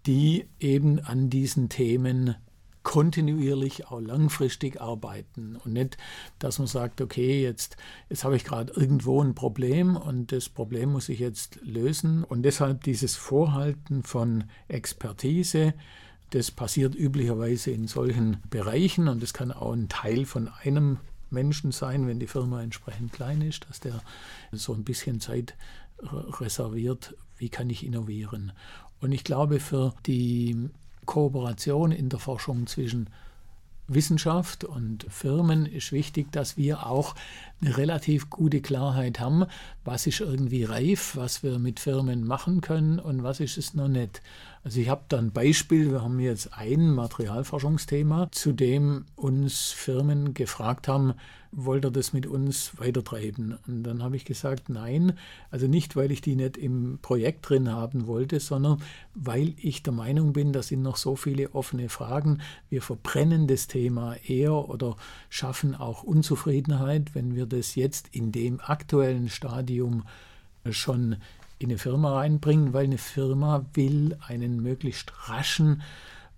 die 0.05 0.49
eben 0.59 0.99
an 0.99 1.29
diesen 1.29 1.69
Themen 1.69 2.35
kontinuierlich 2.83 3.87
auch 3.87 3.99
langfristig 3.99 4.81
arbeiten 4.81 5.55
und 5.63 5.73
nicht, 5.73 5.97
dass 6.39 6.57
man 6.57 6.67
sagt, 6.67 7.01
okay, 7.01 7.41
jetzt, 7.43 7.77
jetzt 8.09 8.23
habe 8.23 8.35
ich 8.35 8.43
gerade 8.43 8.73
irgendwo 8.73 9.21
ein 9.21 9.35
Problem 9.35 9.95
und 9.95 10.31
das 10.31 10.49
Problem 10.49 10.91
muss 10.93 11.09
ich 11.09 11.19
jetzt 11.19 11.59
lösen 11.63 12.23
und 12.23 12.43
deshalb 12.43 12.83
dieses 12.83 13.15
Vorhalten 13.15 14.03
von 14.03 14.45
Expertise, 14.67 15.73
das 16.31 16.49
passiert 16.49 16.95
üblicherweise 16.95 17.71
in 17.71 17.87
solchen 17.87 18.37
Bereichen 18.49 19.07
und 19.07 19.21
das 19.21 19.33
kann 19.33 19.51
auch 19.51 19.73
ein 19.73 19.89
Teil 19.89 20.25
von 20.25 20.49
einem 20.63 20.97
Menschen 21.29 21.71
sein, 21.71 22.07
wenn 22.07 22.19
die 22.19 22.27
Firma 22.27 22.61
entsprechend 22.61 23.13
klein 23.13 23.41
ist, 23.41 23.69
dass 23.69 23.79
der 23.79 24.01
so 24.51 24.73
ein 24.73 24.83
bisschen 24.83 25.19
Zeit 25.19 25.55
reserviert, 26.01 27.15
wie 27.37 27.49
kann 27.49 27.69
ich 27.69 27.85
innovieren. 27.85 28.53
Und 29.01 29.11
ich 29.11 29.23
glaube, 29.23 29.59
für 29.59 29.93
die 30.05 30.69
Kooperation 31.05 31.91
in 31.91 32.09
der 32.09 32.19
Forschung 32.19 32.67
zwischen 32.67 33.09
Wissenschaft 33.87 34.63
und 34.63 35.05
Firmen 35.09 35.65
ist 35.65 35.91
wichtig, 35.91 36.31
dass 36.31 36.55
wir 36.55 36.85
auch 36.85 37.15
eine 37.61 37.77
relativ 37.77 38.29
gute 38.29 38.61
Klarheit 38.61 39.19
haben, 39.19 39.45
was 39.83 40.07
ist 40.07 40.21
irgendwie 40.21 40.63
reif, 40.63 41.15
was 41.15 41.43
wir 41.43 41.59
mit 41.59 41.79
Firmen 41.79 42.25
machen 42.25 42.61
können 42.61 42.99
und 42.99 43.23
was 43.23 43.39
ist 43.39 43.57
es 43.57 43.73
noch 43.73 43.89
nicht. 43.89 44.21
Also 44.63 44.79
ich 44.79 44.89
habe 44.89 45.01
da 45.09 45.17
ein 45.17 45.31
Beispiel, 45.31 45.91
wir 45.91 46.03
haben 46.03 46.19
jetzt 46.19 46.55
ein 46.55 46.91
Materialforschungsthema, 46.93 48.31
zu 48.31 48.51
dem 48.51 49.05
uns 49.15 49.71
Firmen 49.71 50.35
gefragt 50.35 50.87
haben, 50.87 51.15
wollt 51.51 51.83
ihr 51.83 51.89
das 51.89 52.13
mit 52.13 52.27
uns 52.27 52.77
weitertreiben? 52.77 53.57
Und 53.67 53.81
dann 53.83 54.03
habe 54.03 54.15
ich 54.15 54.23
gesagt, 54.23 54.69
nein, 54.69 55.17
also 55.49 55.65
nicht, 55.65 55.95
weil 55.95 56.11
ich 56.11 56.21
die 56.21 56.35
nicht 56.35 56.57
im 56.57 56.99
Projekt 57.01 57.49
drin 57.49 57.71
haben 57.71 58.05
wollte, 58.05 58.39
sondern 58.39 58.83
weil 59.15 59.55
ich 59.57 59.81
der 59.81 59.93
Meinung 59.93 60.31
bin, 60.31 60.53
da 60.53 60.61
sind 60.61 60.83
noch 60.83 60.95
so 60.95 61.15
viele 61.15 61.55
offene 61.55 61.89
Fragen. 61.89 62.39
Wir 62.69 62.83
verbrennen 62.83 63.47
das 63.47 63.67
Thema 63.67 64.15
eher 64.27 64.69
oder 64.69 64.95
schaffen 65.29 65.73
auch 65.73 66.03
Unzufriedenheit, 66.03 67.15
wenn 67.15 67.35
wir 67.35 67.47
das 67.47 67.73
jetzt 67.73 68.09
in 68.11 68.31
dem 68.31 68.61
aktuellen 68.61 69.27
Stadium 69.27 70.03
schon 70.69 71.15
in 71.61 71.69
eine 71.69 71.77
Firma 71.77 72.17
reinbringen, 72.17 72.73
weil 72.73 72.85
eine 72.85 72.97
Firma 72.97 73.65
will 73.73 74.17
einen 74.27 74.61
möglichst 74.63 75.13
raschen, 75.29 75.83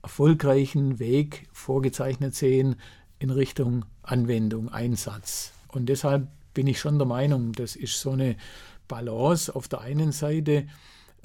erfolgreichen 0.01 0.99
Weg 0.99 1.47
vorgezeichnet 1.53 2.35
sehen 2.35 2.75
in 3.19 3.29
Richtung 3.29 3.85
Anwendung, 4.01 4.67
Einsatz. 4.69 5.53
Und 5.69 5.87
deshalb 5.87 6.27
bin 6.53 6.67
ich 6.67 6.79
schon 6.79 6.97
der 6.97 7.07
Meinung, 7.07 7.53
das 7.53 7.77
ist 7.77 7.99
so 8.01 8.11
eine 8.11 8.35
Balance. 8.89 9.55
Auf 9.55 9.69
der 9.69 9.79
einen 9.81 10.11
Seite 10.11 10.67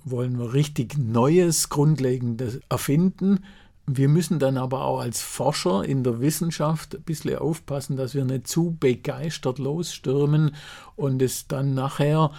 wollen 0.04 0.38
wir 0.38 0.54
richtig 0.54 0.96
Neues, 0.96 1.68
Grundlegendes 1.68 2.60
erfinden. 2.68 3.44
Wir 3.86 4.08
müssen 4.08 4.38
dann 4.38 4.58
aber 4.58 4.84
auch 4.84 5.00
als 5.00 5.22
Forscher 5.22 5.82
in 5.82 6.04
der 6.04 6.20
Wissenschaft 6.20 6.94
ein 6.94 7.02
bisschen 7.02 7.38
aufpassen, 7.38 7.96
dass 7.96 8.14
wir 8.14 8.24
nicht 8.24 8.46
zu 8.46 8.76
begeistert 8.78 9.58
losstürmen 9.58 10.54
und 10.94 11.20
es 11.20 11.48
dann 11.48 11.74
nachher 11.74 12.32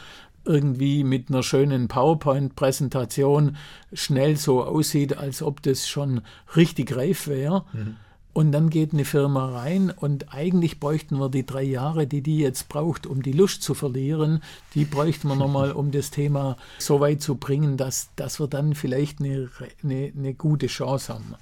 irgendwie 0.49 1.03
mit 1.03 1.29
einer 1.29 1.43
schönen 1.43 1.87
PowerPoint-Präsentation 1.87 3.55
schnell 3.93 4.35
so 4.35 4.63
aussieht, 4.63 5.15
als 5.15 5.43
ob 5.43 5.61
das 5.61 5.87
schon 5.87 6.21
richtig 6.55 6.95
reif 6.95 7.27
wäre. 7.27 7.65
Mhm. 7.71 7.97
Und 8.33 8.51
dann 8.51 8.69
geht 8.69 8.93
eine 8.93 9.05
Firma 9.05 9.49
rein 9.49 9.91
und 9.91 10.33
eigentlich 10.33 10.79
bräuchten 10.79 11.19
wir 11.19 11.29
die 11.29 11.45
drei 11.45 11.63
Jahre, 11.63 12.07
die 12.07 12.21
die 12.21 12.39
jetzt 12.39 12.67
braucht, 12.67 13.05
um 13.05 13.21
die 13.21 13.31
Lust 13.31 13.61
zu 13.61 13.73
verlieren, 13.73 14.41
die 14.75 14.85
bräuchten 14.85 15.27
wir 15.27 15.35
nochmal, 15.35 15.71
um 15.71 15.91
das 15.91 16.09
Thema 16.09 16.57
so 16.79 16.99
weit 16.99 17.21
zu 17.21 17.35
bringen, 17.35 17.77
dass, 17.77 18.09
dass 18.15 18.39
wir 18.39 18.47
dann 18.47 18.75
vielleicht 18.75 19.19
eine, 19.19 19.49
eine, 19.83 20.11
eine 20.15 20.33
gute 20.33 20.67
Chance 20.67 21.13
haben. 21.13 21.35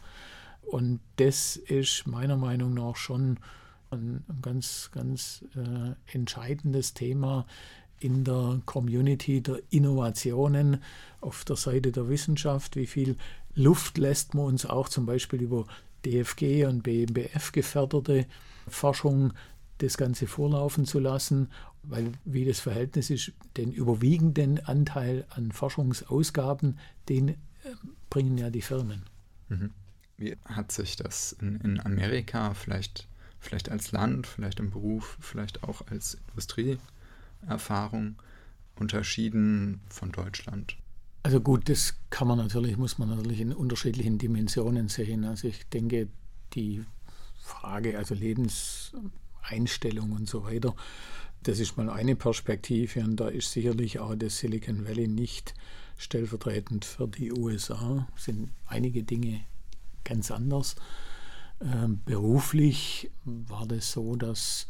Und 0.65 0.99
das 1.15 1.55
ist 1.55 2.07
meiner 2.07 2.35
Meinung 2.35 2.73
nach 2.73 2.95
schon 2.97 3.37
ein 3.91 4.23
ganz, 4.41 4.89
ganz 4.93 5.45
äh, 5.55 6.13
entscheidendes 6.13 6.93
Thema 6.93 7.45
in 7.99 8.23
der 8.23 8.61
Community 8.65 9.41
der 9.41 9.59
Innovationen 9.69 10.81
auf 11.21 11.45
der 11.45 11.55
Seite 11.55 11.91
der 11.91 12.09
Wissenschaft. 12.09 12.75
Wie 12.75 12.87
viel 12.87 13.15
Luft 13.55 13.97
lässt 13.97 14.33
man 14.33 14.45
uns 14.45 14.65
auch 14.65 14.89
zum 14.89 15.05
Beispiel 15.05 15.41
über 15.41 15.65
DFG 16.05 16.65
und 16.65 16.83
BMBF 16.83 17.51
geförderte 17.51 18.25
Forschung 18.67 19.33
das 19.79 19.97
Ganze 19.97 20.27
vorlaufen 20.27 20.85
zu 20.85 20.99
lassen, 20.99 21.49
weil 21.83 22.11
wie 22.25 22.45
das 22.45 22.59
Verhältnis 22.59 23.09
ist, 23.09 23.31
den 23.55 23.71
überwiegenden 23.71 24.63
Anteil 24.65 25.25
an 25.29 25.51
Forschungsausgaben, 25.51 26.79
den 27.09 27.29
äh, 27.29 27.35
bringen 28.09 28.37
ja 28.37 28.49
die 28.49 28.61
Firmen. 28.61 29.03
Mhm. 29.49 29.71
Wie 30.17 30.35
hat 30.45 30.71
sich 30.71 30.95
das 30.95 31.33
in, 31.33 31.59
in 31.61 31.79
Amerika 31.79 32.53
vielleicht, 32.53 33.07
vielleicht 33.39 33.69
als 33.69 33.91
Land, 33.91 34.25
vielleicht 34.25 34.59
im 34.59 34.71
Beruf, 34.71 35.17
vielleicht 35.21 35.63
auch 35.63 35.85
als 35.87 36.17
Industrieerfahrung 37.47 38.15
unterschieden 38.79 39.81
von 39.89 40.11
Deutschland? 40.11 40.77
Also 41.23 41.41
gut, 41.41 41.67
das 41.67 41.95
kann 42.09 42.27
man 42.27 42.37
natürlich, 42.37 42.77
muss 42.77 42.99
man 42.99 43.09
natürlich 43.09 43.41
in 43.41 43.53
unterschiedlichen 43.53 44.17
Dimensionen 44.17 44.87
sehen. 44.87 45.25
Also 45.25 45.47
ich 45.47 45.67
denke, 45.69 46.07
die 46.53 46.85
Frage, 47.39 47.97
also 47.97 48.13
Lebenseinstellung 48.15 50.11
und 50.11 50.29
so 50.29 50.43
weiter, 50.43 50.75
das 51.43 51.59
ist 51.59 51.77
mal 51.77 51.89
eine 51.89 52.15
Perspektive 52.15 53.01
und 53.01 53.17
da 53.17 53.27
ist 53.29 53.51
sicherlich 53.51 53.99
auch 53.99 54.15
das 54.15 54.37
Silicon 54.37 54.87
Valley 54.87 55.07
nicht 55.07 55.53
stellvertretend 55.97 56.85
für 56.85 57.07
die 57.07 57.31
USA. 57.31 58.07
Sind 58.15 58.51
einige 58.65 59.03
Dinge 59.03 59.41
ganz 60.03 60.31
anders. 60.31 60.75
Ähm, 61.59 62.01
beruflich 62.05 63.11
war 63.25 63.65
das 63.65 63.91
so, 63.91 64.15
dass 64.15 64.67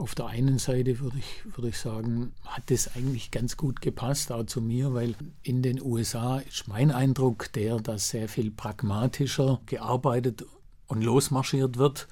auf 0.00 0.14
der 0.14 0.26
einen 0.26 0.58
Seite 0.58 0.98
würde 1.00 1.18
ich, 1.18 1.54
würde 1.54 1.68
ich 1.68 1.78
sagen, 1.78 2.32
hat 2.46 2.70
das 2.70 2.96
eigentlich 2.96 3.30
ganz 3.30 3.58
gut 3.58 3.82
gepasst, 3.82 4.32
auch 4.32 4.44
zu 4.44 4.62
mir, 4.62 4.94
weil 4.94 5.14
in 5.42 5.62
den 5.62 5.80
USA 5.80 6.38
ist 6.38 6.68
mein 6.68 6.90
Eindruck 6.90 7.52
der, 7.52 7.76
dass 7.80 8.08
sehr 8.08 8.28
viel 8.28 8.50
pragmatischer 8.50 9.60
gearbeitet 9.66 10.46
und 10.86 11.02
losmarschiert 11.02 11.76
wird 11.76 12.08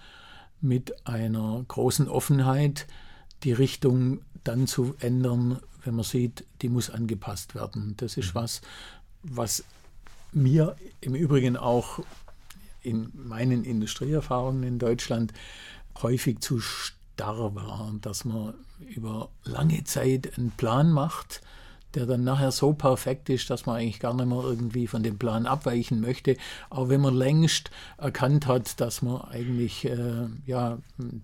mit 0.61 1.07
einer 1.07 1.65
großen 1.67 2.09
Offenheit, 2.09 2.87
die 3.43 3.53
Richtung 3.53 4.21
dann 4.45 4.67
zu 4.67 4.95
ändern, 5.01 5.61
wenn 5.85 5.95
man 5.95 6.05
sieht, 6.05 6.45
die 6.61 6.69
muss 6.69 6.91
angepasst 6.91 7.55
werden. 7.55 7.95
Das 7.97 8.19
ist 8.19 8.35
mhm. 8.35 8.41
was, 8.41 8.61
was 9.23 9.65
mir 10.33 10.77
im 11.01 11.15
Übrigen 11.15 11.57
auch 11.57 12.01
in 12.83 13.11
meinen 13.15 13.65
Industrieerfahrungen 13.65 14.63
in 14.63 14.79
Deutschland 14.79 15.33
häufig 16.03 16.41
zu 16.41 16.61
starr 17.19 17.53
war, 17.57 17.93
dass 18.01 18.25
man 18.25 18.55
über 18.79 19.29
lange 19.43 19.83
Zeit 19.83 20.39
einen 20.39 20.53
Plan 20.53 20.93
macht, 20.93 21.41
der 21.95 22.07
dann 22.07 22.23
nachher 22.23 22.53
so 22.53 22.75
perfekt 22.75 23.29
ist, 23.29 23.51
dass 23.51 23.67
man 23.67 23.77
eigentlich 23.77 23.99
gar 23.99 24.15
nicht 24.15 24.27
mehr 24.27 24.41
irgendwie 24.41 24.87
von 24.87 25.03
dem 25.03 25.19
Plan 25.19 25.47
abweichen 25.47 26.01
möchte, 26.01 26.37
auch 26.71 26.89
wenn 26.89 27.01
man 27.01 27.15
längst 27.15 27.71
erkannt 27.97 28.47
hat, 28.47 28.81
dass 28.81 29.03
man 29.03 29.21
eigentlich 29.23 29.85
äh, 29.85 30.27
ja, 30.47 30.79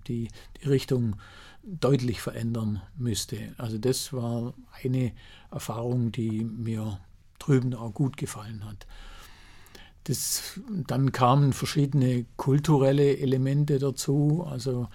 die, 0.09 0.29
die 0.61 0.69
Richtung 0.69 1.15
deutlich 1.63 2.21
verändern 2.21 2.83
müsste. 2.97 3.55
Also 3.57 3.79
das 3.79 4.13
war 4.13 4.53
eine 4.83 5.13
Erfahrung, 5.53 6.11
die 6.11 6.43
mir 6.43 6.99
drüben 7.39 7.73
auch 7.73 7.95
gut 7.95 8.17
gefallen 8.17 8.65
hat. 8.65 8.85
Das, 10.05 10.61
dann 10.69 11.13
kamen 11.13 11.53
verschiedene 11.53 12.27
kulturelle 12.37 13.17
Elemente 13.19 13.79
dazu. 13.79 14.45
Also 14.51 14.89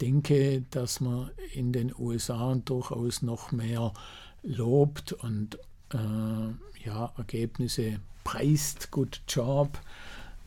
denke, 0.00 0.64
dass 0.70 1.00
man 1.00 1.30
in 1.52 1.72
den 1.72 1.92
USA 1.98 2.54
durchaus 2.64 3.22
noch 3.22 3.52
mehr 3.52 3.92
lobt 4.42 5.12
und 5.12 5.58
äh, 5.92 6.84
ja, 6.84 7.12
Ergebnisse 7.16 8.00
preist, 8.24 8.90
good 8.90 9.20
job. 9.28 9.78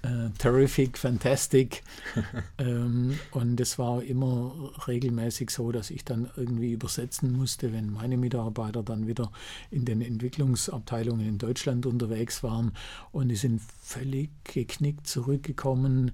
äh, 0.02 0.30
terrific, 0.38 0.98
fantastic. 0.98 1.84
ähm, 2.58 3.20
und 3.32 3.60
es 3.60 3.78
war 3.78 4.02
immer 4.04 4.72
regelmäßig 4.88 5.50
so, 5.50 5.72
dass 5.72 5.90
ich 5.90 6.06
dann 6.06 6.30
irgendwie 6.36 6.72
übersetzen 6.72 7.34
musste, 7.34 7.74
wenn 7.74 7.92
meine 7.92 8.18
Mitarbeiter 8.18 8.84
dann 8.84 9.08
wieder 9.08 9.32
in 9.72 9.86
den 9.86 10.02
Entwicklungsabteilungen 10.02 11.28
in 11.28 11.38
Deutschland 11.38 11.86
unterwegs 11.86 12.44
waren. 12.44 12.74
Und 13.12 13.30
die 13.30 13.36
sind 13.36 13.62
völlig 13.82 14.30
geknickt 14.46 15.08
zurückgekommen. 15.08 16.12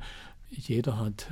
Jeder 0.49 0.99
hat 0.99 1.27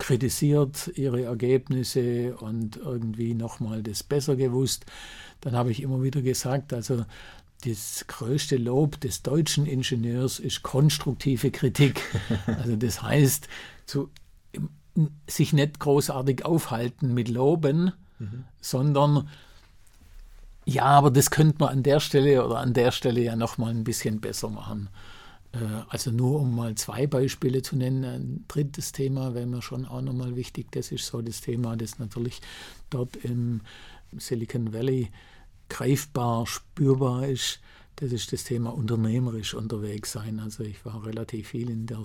kritisiert 0.00 0.90
ihre 0.96 1.22
Ergebnisse 1.22 2.36
und 2.36 2.76
irgendwie 2.76 3.34
nochmal 3.34 3.82
das 3.82 4.02
besser 4.02 4.34
gewusst. 4.34 4.86
Dann 5.40 5.54
habe 5.54 5.70
ich 5.70 5.82
immer 5.82 6.02
wieder 6.02 6.22
gesagt, 6.22 6.72
also 6.72 7.04
das 7.64 8.04
größte 8.08 8.56
Lob 8.56 9.00
des 9.00 9.22
deutschen 9.22 9.66
Ingenieurs 9.66 10.40
ist 10.40 10.62
konstruktive 10.62 11.50
Kritik. 11.52 12.02
Also 12.46 12.76
das 12.76 13.02
heißt, 13.02 13.48
zu, 13.86 14.10
sich 15.28 15.52
nicht 15.52 15.78
großartig 15.78 16.44
aufhalten 16.44 17.14
mit 17.14 17.28
Loben, 17.28 17.92
mhm. 18.18 18.44
sondern 18.60 19.28
ja, 20.64 20.84
aber 20.84 21.10
das 21.10 21.30
könnte 21.30 21.56
man 21.60 21.68
an 21.70 21.82
der 21.82 22.00
Stelle 22.00 22.44
oder 22.44 22.58
an 22.58 22.74
der 22.74 22.92
Stelle 22.92 23.20
ja 23.20 23.36
noch 23.36 23.58
mal 23.58 23.70
ein 23.70 23.84
bisschen 23.84 24.20
besser 24.20 24.48
machen. 24.48 24.88
Äh, 25.52 25.58
also 25.88 26.10
nur 26.10 26.40
um 26.40 26.54
mal 26.54 26.74
zwei 26.74 27.06
Beispiele 27.06 27.62
zu 27.62 27.76
nennen. 27.76 28.04
Ein 28.04 28.44
drittes 28.48 28.92
Thema 28.92 29.34
wäre 29.34 29.46
mir 29.46 29.62
schon 29.62 29.86
auch 29.86 30.02
nochmal 30.02 30.36
wichtig. 30.36 30.70
Das 30.72 30.92
ist 30.92 31.06
so 31.06 31.22
das 31.22 31.40
Thema, 31.40 31.76
das 31.76 31.98
natürlich 31.98 32.40
dort 32.90 33.16
im 33.16 33.60
Silicon 34.16 34.72
Valley 34.72 35.10
greifbar, 35.68 36.46
spürbar 36.46 37.28
ist, 37.28 37.60
das 38.00 38.12
ist 38.12 38.32
das 38.32 38.44
Thema 38.44 38.70
unternehmerisch 38.70 39.52
unterwegs 39.54 40.12
sein. 40.12 40.40
Also 40.40 40.64
ich 40.64 40.84
war 40.86 41.04
relativ 41.04 41.48
viel 41.48 41.68
in 41.68 41.86
der 41.86 42.02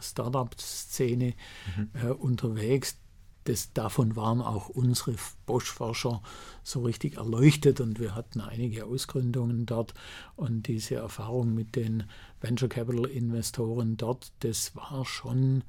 Startup-Szene 0.00 1.34
mhm. 1.76 1.90
äh, 1.94 2.10
unterwegs. 2.10 2.98
Das, 3.46 3.72
davon 3.72 4.16
waren 4.16 4.40
auch 4.40 4.68
unsere 4.68 5.14
Bosch-Forscher 5.46 6.20
so 6.64 6.82
richtig 6.82 7.16
erleuchtet 7.16 7.80
und 7.80 8.00
wir 8.00 8.16
hatten 8.16 8.40
einige 8.40 8.86
Ausgründungen 8.86 9.66
dort. 9.66 9.94
Und 10.34 10.66
diese 10.66 10.96
Erfahrung 10.96 11.54
mit 11.54 11.76
den 11.76 12.04
Venture 12.40 12.68
Capital-Investoren 12.68 13.96
dort, 13.96 14.32
das 14.40 14.74
war 14.74 15.04
schon 15.04 15.62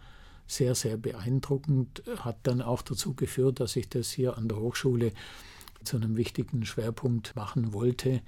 sehr, 0.47 0.73
sehr 0.73 0.97
beeindruckend, 0.97 2.01
hat 2.19 2.37
dann 2.43 2.63
auch 2.63 2.81
dazu 2.81 3.13
geführt, 3.13 3.59
dass 3.59 3.75
ich 3.75 3.89
das 3.89 4.09
hier 4.09 4.37
an 4.37 4.47
der 4.47 4.57
Hochschule 4.57 5.11
zu 5.83 5.97
einem 5.97 6.17
wichtigen 6.17 6.65
Schwerpunkt 6.65 7.35
machen 7.35 7.73
wollte. 7.73 8.21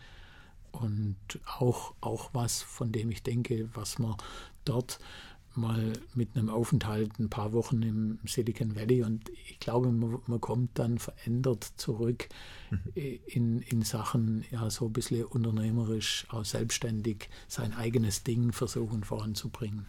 Und 0.72 1.18
auch, 1.58 1.96
auch 2.02 2.30
was, 2.34 2.62
von 2.62 2.92
dem 2.92 3.10
ich 3.10 3.24
denke, 3.24 3.68
was 3.74 3.98
man 3.98 4.16
dort 4.64 5.00
mal 5.60 5.94
mit 6.16 6.36
einem 6.36 6.50
Aufenthalt 6.50 7.20
ein 7.20 7.30
paar 7.30 7.54
Wochen 7.54 7.82
im 7.82 8.20
Silicon 8.26 8.76
Valley 8.76 9.04
und 9.04 9.30
ich 9.50 9.60
glaube, 9.60 9.92
man, 9.92 10.20
man 10.28 10.42
kommt 10.42 10.78
dann 10.80 11.00
verändert 11.00 11.64
zurück 11.78 12.30
mhm. 12.70 13.20
in, 13.28 13.62
in 13.62 13.82
Sachen, 13.82 14.46
ja, 14.52 14.70
so 14.70 14.86
ein 14.86 14.94
bisschen 14.94 15.26
unternehmerisch, 15.26 16.26
auch 16.30 16.46
selbstständig 16.46 17.30
sein 17.48 17.74
eigenes 17.74 18.24
Ding 18.24 18.52
versuchen 18.52 19.04
voranzubringen. 19.04 19.86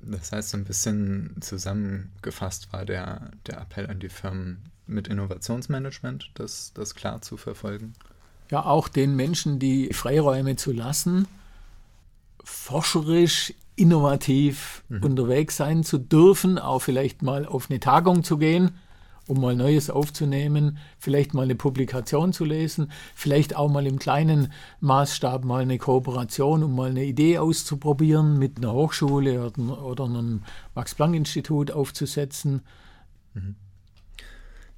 Das 0.00 0.32
heißt, 0.32 0.50
so 0.50 0.56
ein 0.58 0.64
bisschen 0.64 1.36
zusammengefasst 1.40 2.72
war 2.72 2.84
der, 2.84 3.30
der 3.46 3.60
Appell 3.60 3.86
an 3.86 3.98
die 3.98 4.08
Firmen 4.08 4.70
mit 4.86 5.08
Innovationsmanagement, 5.08 6.30
das, 6.34 6.72
das 6.74 6.94
klar 6.94 7.22
zu 7.22 7.36
verfolgen? 7.36 7.94
Ja, 8.50 8.64
auch 8.64 8.88
den 8.88 9.16
Menschen 9.16 9.58
die 9.58 9.92
Freiräume 9.92 10.56
zu 10.56 10.72
lassen, 10.72 11.26
forscherisch, 12.46 13.52
innovativ 13.74 14.84
mhm. 14.88 15.02
unterwegs 15.02 15.56
sein 15.56 15.82
zu 15.82 15.98
dürfen, 15.98 16.58
auch 16.58 16.78
vielleicht 16.78 17.22
mal 17.22 17.44
auf 17.44 17.68
eine 17.68 17.80
Tagung 17.80 18.22
zu 18.22 18.38
gehen, 18.38 18.70
um 19.26 19.40
mal 19.40 19.56
Neues 19.56 19.90
aufzunehmen, 19.90 20.78
vielleicht 20.98 21.34
mal 21.34 21.42
eine 21.42 21.56
Publikation 21.56 22.32
zu 22.32 22.44
lesen, 22.44 22.92
vielleicht 23.16 23.56
auch 23.56 23.68
mal 23.68 23.84
im 23.86 23.98
kleinen 23.98 24.52
Maßstab 24.80 25.44
mal 25.44 25.62
eine 25.62 25.76
Kooperation, 25.78 26.62
um 26.62 26.76
mal 26.76 26.90
eine 26.90 27.04
Idee 27.04 27.38
auszuprobieren, 27.38 28.38
mit 28.38 28.58
einer 28.58 28.72
Hochschule 28.72 29.44
oder, 29.44 29.84
oder 29.84 30.04
einem 30.04 30.44
Max-Planck-Institut 30.76 31.72
aufzusetzen. 31.72 32.62
Mhm. 33.34 33.56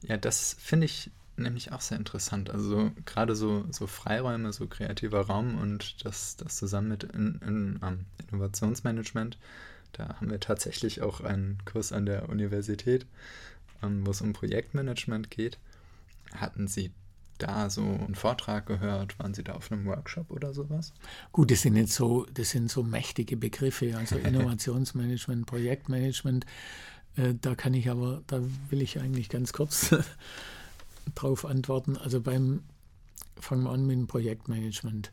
Ja, 0.02 0.16
das 0.16 0.56
finde 0.58 0.86
ich 0.86 1.10
nämlich 1.38 1.72
auch 1.72 1.80
sehr 1.80 1.98
interessant. 1.98 2.50
Also 2.50 2.90
gerade 3.04 3.34
so, 3.34 3.64
so 3.70 3.86
Freiräume, 3.86 4.52
so 4.52 4.66
kreativer 4.66 5.22
Raum 5.22 5.58
und 5.58 6.04
das, 6.04 6.36
das 6.36 6.56
zusammen 6.56 6.88
mit 6.88 7.04
in, 7.04 7.40
in, 7.46 7.76
um, 7.76 7.82
ähm, 7.82 8.04
Innovationsmanagement. 8.28 9.38
Da 9.92 10.16
haben 10.16 10.30
wir 10.30 10.40
tatsächlich 10.40 11.02
auch 11.02 11.20
einen 11.20 11.58
Kurs 11.64 11.92
an 11.92 12.06
der 12.06 12.28
Universität, 12.28 13.06
um, 13.82 13.88
ähm, 13.88 14.06
wo 14.06 14.10
es 14.10 14.20
um 14.20 14.32
Projektmanagement 14.32 15.30
geht. 15.30 15.58
Hatten 16.34 16.68
Sie 16.68 16.92
da 17.38 17.70
so 17.70 17.82
einen 17.82 18.14
Vortrag 18.14 18.66
gehört? 18.66 19.18
Waren 19.18 19.34
Sie 19.34 19.44
da 19.44 19.54
auf 19.54 19.72
einem 19.72 19.86
Workshop 19.86 20.30
oder 20.30 20.52
sowas? 20.52 20.92
Gut, 21.32 21.50
das 21.50 21.62
sind 21.62 21.76
jetzt 21.76 21.94
so, 21.94 22.26
das 22.34 22.50
sind 22.50 22.70
so 22.70 22.82
mächtige 22.82 23.36
Begriffe, 23.36 23.96
also 23.96 24.16
Innovationsmanagement, 24.18 25.46
Projektmanagement. 25.46 26.44
Äh, 27.16 27.34
da 27.40 27.54
kann 27.54 27.74
ich 27.74 27.90
aber, 27.90 28.22
da 28.26 28.40
will 28.70 28.82
ich 28.82 29.00
eigentlich 29.00 29.28
ganz 29.28 29.52
kurz 29.52 29.94
drauf 31.14 31.44
antworten. 31.44 31.96
Also 31.96 32.20
beim, 32.20 32.62
fangen 33.40 33.64
wir 33.64 33.70
an 33.70 33.86
mit 33.86 33.96
dem 33.96 34.06
Projektmanagement. 34.06 35.10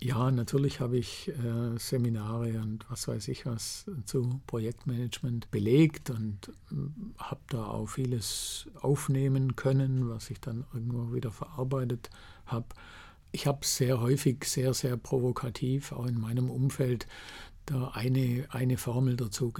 Ja, 0.00 0.30
natürlich 0.30 0.78
habe 0.78 0.96
ich 0.96 1.28
äh, 1.28 1.76
Seminare 1.76 2.60
und 2.60 2.88
was 2.88 3.08
weiß 3.08 3.26
ich 3.28 3.46
was 3.46 3.90
zu 4.04 4.40
Projektmanagement 4.46 5.50
belegt 5.50 6.10
und 6.10 6.52
äh, 6.70 6.74
habe 7.18 7.40
da 7.48 7.66
auch 7.66 7.88
vieles 7.88 8.68
aufnehmen 8.80 9.56
können, 9.56 10.08
was 10.08 10.30
ich 10.30 10.40
dann 10.40 10.64
irgendwo 10.72 11.12
wieder 11.12 11.32
verarbeitet 11.32 12.10
habe. 12.46 12.66
Ich 13.32 13.48
habe 13.48 13.66
sehr 13.66 14.00
häufig, 14.00 14.44
sehr, 14.44 14.72
sehr 14.72 14.96
provokativ, 14.96 15.90
auch 15.90 16.06
in 16.06 16.20
meinem 16.20 16.48
Umfeld, 16.48 17.08
da 17.66 17.88
eine, 17.88 18.46
eine 18.50 18.78
Formel 18.78 19.16
dazu 19.16 19.50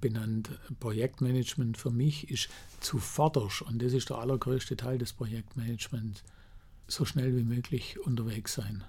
benannt. 0.00 0.50
Projektmanagement 0.80 1.76
für 1.76 1.90
mich 1.90 2.30
ist 2.30 2.48
zuvorderst, 2.80 3.62
und 3.62 3.82
das 3.82 3.92
ist 3.92 4.10
der 4.10 4.18
allergrößte 4.18 4.76
Teil 4.76 4.98
des 4.98 5.12
Projektmanagements, 5.12 6.22
so 6.86 7.04
schnell 7.04 7.36
wie 7.36 7.44
möglich 7.44 7.98
unterwegs 8.00 8.54
sein. 8.54 8.84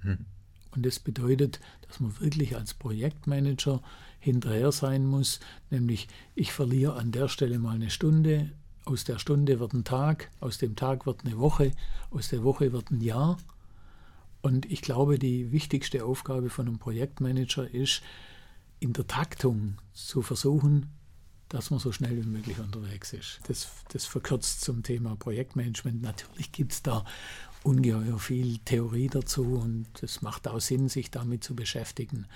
Hm. 0.00 0.26
Und 0.74 0.86
das 0.86 0.98
bedeutet, 0.98 1.60
dass 1.86 2.00
man 2.00 2.18
wirklich 2.20 2.56
als 2.56 2.74
Projektmanager 2.74 3.82
hinterher 4.20 4.72
sein 4.72 5.04
muss, 5.04 5.40
nämlich 5.70 6.08
ich 6.34 6.52
verliere 6.52 6.94
an 6.94 7.10
der 7.12 7.28
Stelle 7.28 7.58
mal 7.58 7.74
eine 7.74 7.90
Stunde, 7.90 8.52
aus 8.84 9.04
der 9.04 9.18
Stunde 9.18 9.60
wird 9.60 9.72
ein 9.72 9.84
Tag, 9.84 10.30
aus 10.40 10.58
dem 10.58 10.76
Tag 10.76 11.06
wird 11.06 11.24
eine 11.24 11.38
Woche, 11.38 11.72
aus 12.10 12.28
der 12.28 12.44
Woche 12.44 12.72
wird 12.72 12.90
ein 12.90 13.00
Jahr. 13.00 13.38
Und 14.42 14.70
ich 14.70 14.80
glaube, 14.80 15.18
die 15.18 15.52
wichtigste 15.52 16.04
Aufgabe 16.04 16.50
von 16.50 16.66
einem 16.66 16.78
Projektmanager 16.78 17.68
ist, 17.68 18.02
in 18.80 18.92
der 18.92 19.06
Taktung 19.06 19.76
zu 19.92 20.22
versuchen, 20.22 20.90
dass 21.48 21.70
man 21.70 21.80
so 21.80 21.92
schnell 21.92 22.16
wie 22.16 22.28
möglich 22.28 22.58
unterwegs 22.58 23.12
ist. 23.12 23.40
Das, 23.48 23.68
das 23.92 24.06
verkürzt 24.06 24.62
zum 24.62 24.82
Thema 24.82 25.16
Projektmanagement. 25.16 26.00
Natürlich 26.00 26.52
gibt 26.52 26.72
es 26.72 26.82
da 26.82 27.04
ungeheuer 27.62 28.18
viel 28.18 28.58
Theorie 28.58 29.08
dazu 29.08 29.42
und 29.42 30.02
es 30.02 30.22
macht 30.22 30.48
auch 30.48 30.60
Sinn, 30.60 30.88
sich 30.88 31.10
damit 31.10 31.44
zu 31.44 31.54
beschäftigen. 31.54 32.26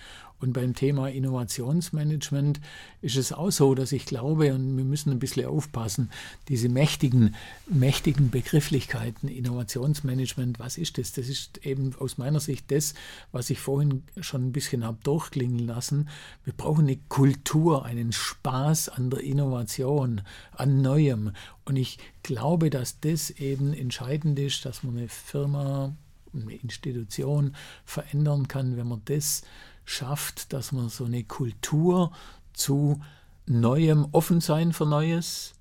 Und 0.40 0.53
beim 0.53 0.75
Thema 0.75 1.09
Innovationsmanagement 1.09 2.61
ist 3.01 3.16
es 3.16 3.33
auch 3.33 3.51
so, 3.51 3.75
dass 3.75 3.92
ich 3.92 4.05
glaube, 4.05 4.53
und 4.53 4.77
wir 4.77 4.85
müssen 4.85 5.11
ein 5.11 5.18
bisschen 5.18 5.47
aufpassen, 5.47 6.11
diese 6.49 6.68
mächtigen, 6.68 7.35
mächtigen 7.66 8.31
Begrifflichkeiten, 8.31 9.29
Innovationsmanagement, 9.29 10.59
was 10.59 10.77
ist 10.77 10.99
das? 10.99 11.12
Das 11.12 11.29
ist 11.29 11.64
eben 11.64 11.94
aus 11.99 12.18
meiner 12.18 12.40
Sicht 12.40 12.70
das, 12.70 12.94
was 13.33 13.49
ich 13.49 13.61
vorhin 13.61 14.03
schon 14.20 14.49
ein 14.49 14.53
bisschen 14.53 14.85
habe 14.85 14.99
durchklingen 15.03 15.61
lassen. 15.61 16.09
Wir 16.44 16.53
brauchen 16.53 16.87
eine 16.87 16.99
Kultur, 17.09 17.85
einen 17.85 18.12
Spaß 18.12 18.90
an 18.90 19.11
der 19.11 19.20
Innovation, 19.20 20.23
an 20.53 20.83
Neuem. 20.83 21.33
Und 21.64 21.77
ich 21.77 21.99
glaube, 22.23 22.70
dass 22.70 23.01
das 23.01 23.31
eben 23.31 23.73
entscheidend 23.73 24.38
ist, 24.38 24.64
dass 24.66 24.83
man 24.83 24.99
eine 24.99 25.09
Firma, 25.09 25.94
eine 26.35 26.55
Institution 26.55 27.55
verändern 27.85 28.49
kann, 28.49 28.77
wenn 28.77 28.88
man 28.88 29.03
das 29.07 29.42
schafft, 29.85 30.53
dass 30.53 30.73
man 30.73 30.88
so 30.88 31.05
eine 31.05 31.25
Kultur 31.25 32.12
zu 32.53 33.01
Neuem, 33.47 34.09
offen 34.12 34.40
sein 34.40 34.73
für 34.73 34.87
Neues, 34.87 35.53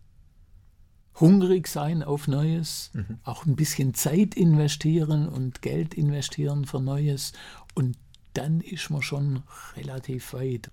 hungrig 1.19 1.67
sein 1.67 2.01
auf 2.01 2.27
Neues, 2.27 2.91
mhm. 2.93 3.19
auch 3.23 3.45
ein 3.45 3.55
bisschen 3.55 3.93
Zeit 3.93 4.35
investieren 4.35 5.27
und 5.27 5.61
Geld 5.61 5.93
investieren 5.93 6.65
für 6.65 6.79
Neues 6.79 7.33
und 7.75 7.97
dann 8.33 8.61
ist 8.61 8.89
man 8.89 9.01
schon 9.01 9.43
relativ 9.75 10.33
weit. 10.33 10.71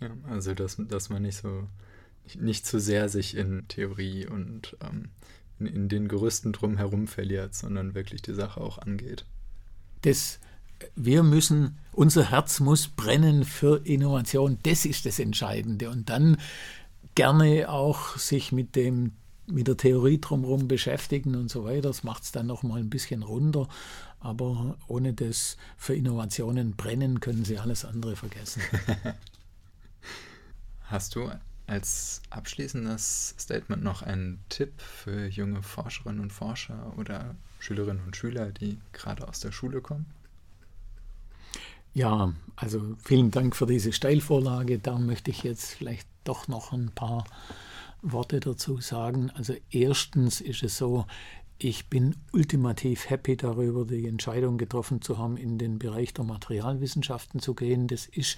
Ja, 0.00 0.10
also 0.28 0.54
dass, 0.54 0.76
dass 0.78 1.08
man 1.08 1.22
nicht 1.22 1.38
so 1.38 1.66
nicht 2.34 2.66
zu 2.66 2.78
sehr 2.78 3.08
sich 3.08 3.36
in 3.36 3.66
Theorie 3.68 4.26
und 4.26 4.76
ähm, 4.82 5.08
in, 5.58 5.66
in, 5.66 5.88
den 5.88 6.08
Gerüsten 6.08 6.52
drumherum 6.52 7.06
verliert, 7.06 7.54
sondern 7.54 7.94
wirklich 7.94 8.20
die 8.20 8.34
Sache 8.34 8.60
auch 8.60 8.78
angeht. 8.78 9.24
Das 10.02 10.38
wir 10.94 11.22
müssen, 11.22 11.78
unser 11.92 12.30
Herz 12.30 12.60
muss 12.60 12.88
brennen 12.88 13.44
für 13.44 13.84
Innovation. 13.84 14.58
Das 14.62 14.84
ist 14.84 15.06
das 15.06 15.18
Entscheidende. 15.18 15.90
Und 15.90 16.08
dann 16.08 16.36
gerne 17.14 17.68
auch 17.68 18.16
sich 18.16 18.52
mit 18.52 18.76
dem 18.76 19.12
mit 19.50 19.66
der 19.66 19.76
Theorie 19.76 20.20
drumherum 20.20 20.68
beschäftigen 20.68 21.34
und 21.34 21.50
so 21.50 21.64
weiter. 21.64 21.88
Das 21.88 22.04
macht 22.04 22.22
es 22.22 22.32
dann 22.32 22.46
noch 22.46 22.62
mal 22.62 22.78
ein 22.78 22.90
bisschen 22.90 23.22
runter. 23.22 23.66
Aber 24.20 24.76
ohne 24.88 25.14
das 25.14 25.56
für 25.76 25.94
Innovationen 25.94 26.76
brennen, 26.76 27.20
können 27.20 27.44
Sie 27.44 27.58
alles 27.58 27.84
andere 27.84 28.14
vergessen. 28.14 28.62
Hast 30.84 31.14
du 31.14 31.30
als 31.66 32.22
abschließendes 32.30 33.34
Statement 33.38 33.82
noch 33.82 34.02
einen 34.02 34.42
Tipp 34.48 34.80
für 34.80 35.26
junge 35.26 35.62
Forscherinnen 35.62 36.20
und 36.20 36.32
Forscher 36.32 36.92
oder 36.96 37.34
Schülerinnen 37.58 38.02
und 38.04 38.16
Schüler, 38.16 38.52
die 38.52 38.78
gerade 38.92 39.28
aus 39.28 39.40
der 39.40 39.52
Schule 39.52 39.80
kommen? 39.80 40.06
Ja, 41.98 42.32
also 42.54 42.80
vielen 43.02 43.32
Dank 43.32 43.56
für 43.56 43.66
diese 43.66 43.92
Steilvorlage. 43.92 44.78
Da 44.78 45.00
möchte 45.00 45.32
ich 45.32 45.42
jetzt 45.42 45.74
vielleicht 45.74 46.06
doch 46.22 46.46
noch 46.46 46.72
ein 46.72 46.92
paar 46.94 47.24
Worte 48.02 48.38
dazu 48.38 48.80
sagen. 48.80 49.32
Also 49.34 49.54
erstens 49.72 50.40
ist 50.40 50.62
es 50.62 50.78
so, 50.78 51.06
ich 51.58 51.88
bin 51.88 52.14
ultimativ 52.32 53.10
happy 53.10 53.36
darüber, 53.36 53.84
die 53.84 54.06
Entscheidung 54.06 54.58
getroffen 54.58 55.02
zu 55.02 55.18
haben, 55.18 55.36
in 55.36 55.58
den 55.58 55.80
Bereich 55.80 56.14
der 56.14 56.24
Materialwissenschaften 56.24 57.40
zu 57.40 57.54
gehen. 57.54 57.88
Das 57.88 58.06
ist 58.06 58.36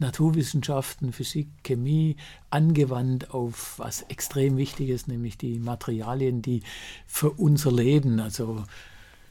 Naturwissenschaften, 0.00 1.12
Physik, 1.12 1.46
Chemie 1.62 2.16
angewandt 2.50 3.30
auf 3.30 3.78
was 3.78 4.02
extrem 4.02 4.56
wichtig 4.56 4.88
ist, 4.88 5.06
nämlich 5.06 5.38
die 5.38 5.60
Materialien, 5.60 6.42
die 6.42 6.64
für 7.06 7.30
unser 7.30 7.70
Leben, 7.70 8.18
also 8.18 8.64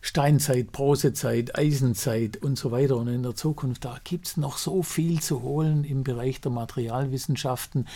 Steinzeit, 0.08 0.72
Bronzezeit, 0.72 1.58
Eisenzeit 1.58 2.38
und 2.38 2.58
so 2.58 2.72
weiter. 2.72 2.96
Und 2.96 3.10
in 3.10 3.24
der 3.24 3.36
Zukunft, 3.36 3.84
da 3.84 4.00
gibt 4.06 4.28
es 4.28 4.38
noch 4.38 4.58
so 4.58 4.82
viel 4.82 5.20
zu 5.20 5.42
holen 5.42 5.84
im 5.84 6.06
Bereich 6.06 6.40
der 6.40 6.50
Materialwissenschaften. 6.50 7.90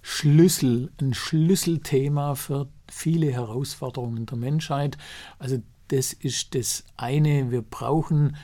Schlüssel, 0.00 0.90
ein 0.98 1.12
Schlüsselthema 1.12 2.36
für 2.36 2.68
viele 2.90 3.30
Herausforderungen 3.30 4.24
der 4.24 4.38
Menschheit. 4.38 4.96
Also 5.38 5.58
das 5.88 6.14
ist 6.14 6.54
das 6.54 6.84
eine. 6.96 7.50
Wir 7.50 7.60
brauchen 7.60 8.36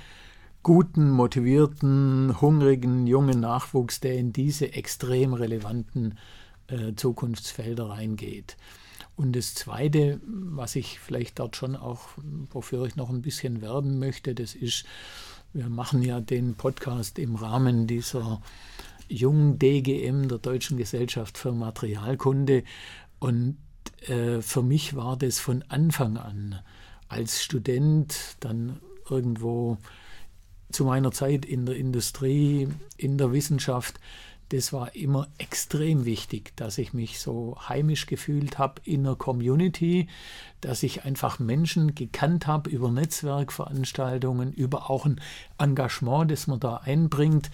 guten, 0.62 1.08
motivierten, 1.08 2.42
hungrigen, 2.42 3.06
jungen 3.06 3.40
Nachwuchs, 3.40 4.00
der 4.00 4.18
in 4.18 4.34
diese 4.34 4.74
extrem 4.74 5.32
relevanten 5.32 6.18
äh, 6.66 6.92
Zukunftsfelder 6.94 7.88
reingeht. 7.88 8.58
Und 9.16 9.36
das 9.36 9.54
Zweite, 9.54 10.20
was 10.24 10.74
ich 10.74 10.98
vielleicht 10.98 11.38
dort 11.38 11.56
schon 11.56 11.76
auch, 11.76 12.08
wofür 12.50 12.84
ich 12.84 12.96
noch 12.96 13.10
ein 13.10 13.22
bisschen 13.22 13.60
werben 13.60 13.98
möchte, 13.98 14.34
das 14.34 14.54
ist, 14.54 14.84
wir 15.52 15.68
machen 15.68 16.02
ja 16.02 16.20
den 16.20 16.54
Podcast 16.54 17.18
im 17.18 17.36
Rahmen 17.36 17.86
dieser 17.86 18.40
jungen 19.08 19.58
DGM, 19.58 20.28
der 20.28 20.38
Deutschen 20.38 20.78
Gesellschaft 20.78 21.38
für 21.38 21.52
Materialkunde. 21.52 22.64
Und 23.20 23.56
äh, 24.08 24.40
für 24.40 24.62
mich 24.62 24.96
war 24.96 25.16
das 25.16 25.38
von 25.38 25.62
Anfang 25.68 26.16
an 26.16 26.60
als 27.08 27.42
Student, 27.42 28.36
dann 28.40 28.80
irgendwo 29.08 29.78
zu 30.72 30.84
meiner 30.84 31.12
Zeit 31.12 31.44
in 31.44 31.66
der 31.66 31.76
Industrie, 31.76 32.68
in 32.96 33.16
der 33.16 33.32
Wissenschaft, 33.32 34.00
das 34.54 34.72
war 34.72 34.94
immer 34.94 35.26
extrem 35.38 36.04
wichtig, 36.04 36.52
dass 36.54 36.78
ich 36.78 36.92
mich 36.92 37.18
so 37.18 37.56
heimisch 37.68 38.06
gefühlt 38.06 38.56
habe 38.56 38.80
in 38.84 39.02
der 39.02 39.16
Community, 39.16 40.06
dass 40.60 40.84
ich 40.84 41.04
einfach 41.04 41.40
Menschen 41.40 41.96
gekannt 41.96 42.46
habe 42.46 42.70
über 42.70 42.92
Netzwerkveranstaltungen, 42.92 44.52
über 44.52 44.90
auch 44.90 45.06
ein 45.06 45.20
Engagement, 45.58 46.30
das 46.30 46.46
man 46.46 46.60
da 46.60 46.76
einbringt, 46.76 47.50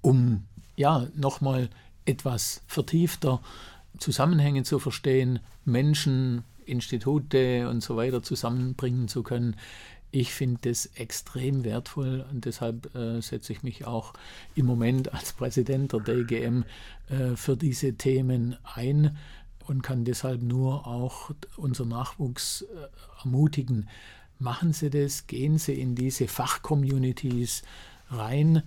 um 0.00 0.44
ja 0.76 1.08
nochmal 1.14 1.68
etwas 2.06 2.62
vertiefter 2.66 3.42
Zusammenhänge 3.98 4.62
zu 4.62 4.78
verstehen, 4.78 5.40
Menschen, 5.66 6.44
Institute 6.64 7.68
und 7.68 7.82
so 7.82 7.96
weiter 7.96 8.22
zusammenbringen 8.22 9.08
zu 9.08 9.22
können. 9.22 9.56
Ich 10.12 10.32
finde 10.32 10.70
das 10.70 10.86
extrem 10.94 11.64
wertvoll 11.64 12.24
und 12.30 12.44
deshalb 12.44 12.94
äh, 12.96 13.20
setze 13.20 13.52
ich 13.52 13.62
mich 13.62 13.86
auch 13.86 14.12
im 14.56 14.66
Moment 14.66 15.14
als 15.14 15.32
Präsident 15.32 15.92
der 15.92 16.00
DGM 16.00 16.64
äh, 17.08 17.36
für 17.36 17.56
diese 17.56 17.94
Themen 17.94 18.56
ein 18.64 19.16
und 19.66 19.82
kann 19.82 20.04
deshalb 20.04 20.42
nur 20.42 20.86
auch 20.86 21.30
unser 21.56 21.84
Nachwuchs 21.84 22.62
äh, 22.62 23.22
ermutigen. 23.22 23.88
Machen 24.40 24.72
Sie 24.72 24.90
das, 24.90 25.28
gehen 25.28 25.58
Sie 25.58 25.74
in 25.74 25.94
diese 25.94 26.26
Fachcommunities 26.26 27.62
rein. 28.10 28.64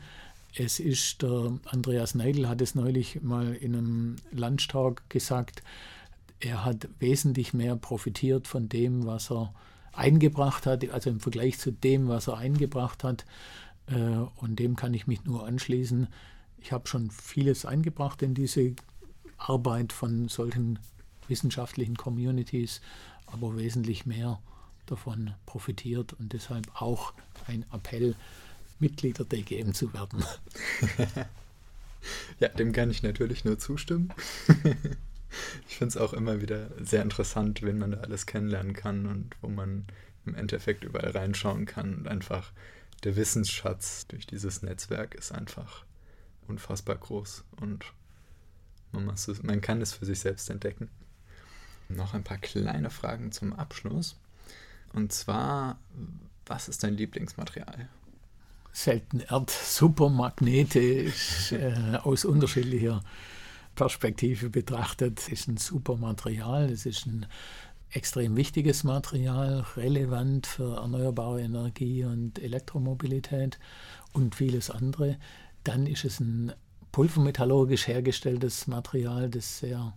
Es 0.56 0.80
ist, 0.80 1.24
der 1.24 1.60
Andreas 1.66 2.16
Neidl 2.16 2.48
hat 2.48 2.62
es 2.62 2.76
neulich 2.76 3.22
mal 3.22 3.54
in 3.54 3.76
einem 3.76 4.16
Lunchtag 4.32 5.10
gesagt, 5.10 5.62
er 6.40 6.64
hat 6.64 6.88
wesentlich 7.00 7.54
mehr 7.54 7.76
profitiert 7.76 8.48
von 8.48 8.70
dem, 8.70 9.06
was 9.06 9.32
er 9.32 9.54
eingebracht 9.94 10.66
hat, 10.66 10.90
also 10.90 11.10
im 11.10 11.20
Vergleich 11.20 11.60
zu 11.60 11.72
dem, 11.72 12.08
was 12.08 12.28
er 12.28 12.38
eingebracht 12.38 13.04
hat. 13.04 13.26
Äh, 13.88 13.96
und 14.38 14.58
dem 14.58 14.76
kann 14.76 14.94
ich 14.94 15.08
mich 15.08 15.24
nur 15.24 15.46
anschließen. 15.46 16.08
Ich 16.58 16.72
habe 16.72 16.88
schon 16.88 17.12
vieles 17.12 17.66
eingebracht 17.66 18.22
in 18.22 18.34
diese 18.34 18.76
Arbeit 19.38 19.94
von 19.94 20.28
solchen 20.30 20.80
wissenschaftlichen 21.28 21.96
Communities, 21.96 22.82
aber 23.28 23.56
wesentlich 23.58 24.06
mehr 24.06 24.40
davon 24.86 25.34
profitiert 25.46 26.14
und 26.14 26.34
deshalb 26.34 26.82
auch 26.82 27.14
ein 27.48 27.66
Appell, 27.72 28.16
Mitglied 28.80 29.18
der 29.18 29.26
DGM 29.26 29.74
zu 29.74 29.94
werden. 29.94 30.24
ja, 32.40 32.50
dem 32.50 32.74
kann 32.74 32.92
ich 32.92 33.04
natürlich 33.04 33.46
nur 33.46 33.58
zustimmen. 33.60 34.12
ich 35.68 35.78
finde 35.78 35.90
es 35.90 35.98
auch 35.98 36.14
immer 36.14 36.42
wieder 36.42 36.70
sehr 36.84 37.02
interessant, 37.02 37.62
wen 37.62 37.78
man 37.78 37.92
da 37.92 37.98
alles 38.00 38.26
kennenlernen 38.26 38.74
kann 38.74 39.06
und 39.06 39.36
wo 39.42 39.48
man 39.48 39.86
im 40.26 40.36
Endeffekt 40.36 40.84
überall 40.84 41.12
reinschauen 41.12 41.66
kann. 41.66 41.96
Und 41.96 42.08
einfach 42.08 42.52
der 43.04 43.16
Wissensschatz 43.16 44.08
durch 44.08 44.26
dieses 44.26 44.62
Netzwerk 44.62 45.16
ist 45.16 45.32
einfach 45.32 45.86
unfassbar 46.48 46.96
groß 46.96 47.44
und 47.62 47.86
man, 48.92 49.10
es, 49.10 49.44
man 49.44 49.62
kann 49.62 49.82
es 49.82 49.94
für 49.94 50.06
sich 50.06 50.20
selbst 50.20 50.50
entdecken. 50.50 50.90
Noch 51.90 52.14
ein 52.14 52.24
paar 52.24 52.38
kleine 52.38 52.90
Fragen 52.90 53.32
zum 53.32 53.54
Abschluss. 53.54 54.18
Und 54.94 55.12
zwar, 55.12 55.80
was 56.46 56.70
ist 56.70 56.84
dein 56.84 56.96
Lieblingsmaterial? 56.96 57.90
Selten 58.72 59.20
Erd, 59.20 59.50
Supermagnete 59.50 61.12
äh, 61.52 61.98
aus 62.04 62.26
unterschiedlicher 62.26 63.04
Perspektive 63.76 64.50
betrachtet, 64.50 65.28
ist 65.30 65.48
ein 65.48 65.58
super 65.58 65.98
Material. 65.98 66.70
Es 66.70 66.86
ist 66.86 67.06
ein 67.06 67.26
extrem 67.92 68.36
wichtiges 68.36 68.84
Material, 68.84 69.66
relevant 69.76 70.48
für 70.48 70.78
erneuerbare 70.78 71.42
Energie 71.42 72.04
und 72.04 72.40
Elektromobilität 72.40 73.60
und 74.14 74.36
vieles 74.36 74.70
andere. 74.70 75.18
Dann 75.64 75.86
ist 75.86 76.06
es 76.06 76.20
ein 76.20 76.54
pulvermetallurgisch 76.92 77.88
hergestelltes 77.88 78.68
Material, 78.68 79.30
das 79.30 79.60
sehr 79.60 79.94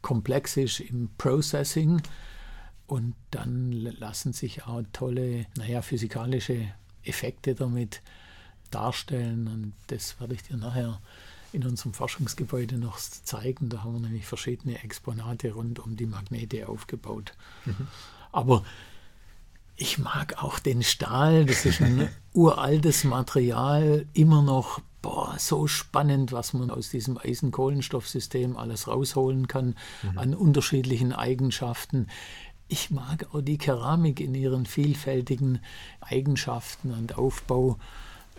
komplex 0.00 0.56
ist 0.56 0.80
im 0.80 1.10
Processing. 1.16 2.02
Und 2.86 3.14
dann 3.30 3.72
lassen 3.72 4.32
sich 4.32 4.64
auch 4.66 4.82
tolle, 4.92 5.46
naja, 5.56 5.80
physikalische 5.80 6.72
Effekte 7.04 7.54
damit 7.54 8.02
darstellen. 8.70 9.48
Und 9.48 9.72
das 9.86 10.20
werde 10.20 10.34
ich 10.34 10.42
dir 10.42 10.56
nachher 10.56 11.00
in 11.52 11.64
unserem 11.64 11.92
Forschungsgebäude 11.92 12.76
noch 12.76 12.98
zeigen. 12.98 13.68
Da 13.68 13.82
haben 13.82 13.94
wir 13.94 14.00
nämlich 14.00 14.26
verschiedene 14.26 14.82
Exponate 14.82 15.52
rund 15.52 15.78
um 15.78 15.96
die 15.96 16.06
Magnete 16.06 16.68
aufgebaut. 16.68 17.32
Mhm. 17.64 17.88
Aber 18.32 18.64
ich 19.76 19.98
mag 19.98 20.42
auch 20.42 20.58
den 20.58 20.82
Stahl, 20.82 21.44
das 21.44 21.64
ist 21.64 21.80
ein 21.80 22.08
uraltes 22.32 23.04
Material, 23.04 24.06
immer 24.12 24.42
noch 24.42 24.80
boah, 25.02 25.34
so 25.38 25.66
spannend, 25.66 26.32
was 26.32 26.52
man 26.52 26.70
aus 26.70 26.88
diesem 26.88 27.18
Eisen-Kohlenstoffsystem 27.18 28.56
alles 28.56 28.86
rausholen 28.86 29.48
kann 29.48 29.74
mhm. 30.02 30.18
an 30.18 30.34
unterschiedlichen 30.34 31.12
Eigenschaften. 31.12 32.06
Ich 32.68 32.90
mag 32.90 33.26
auch 33.32 33.42
die 33.42 33.58
Keramik 33.58 34.20
in 34.20 34.34
ihren 34.34 34.64
vielfältigen 34.64 35.60
Eigenschaften 36.00 36.92
und 36.92 37.18
Aufbau 37.18 37.78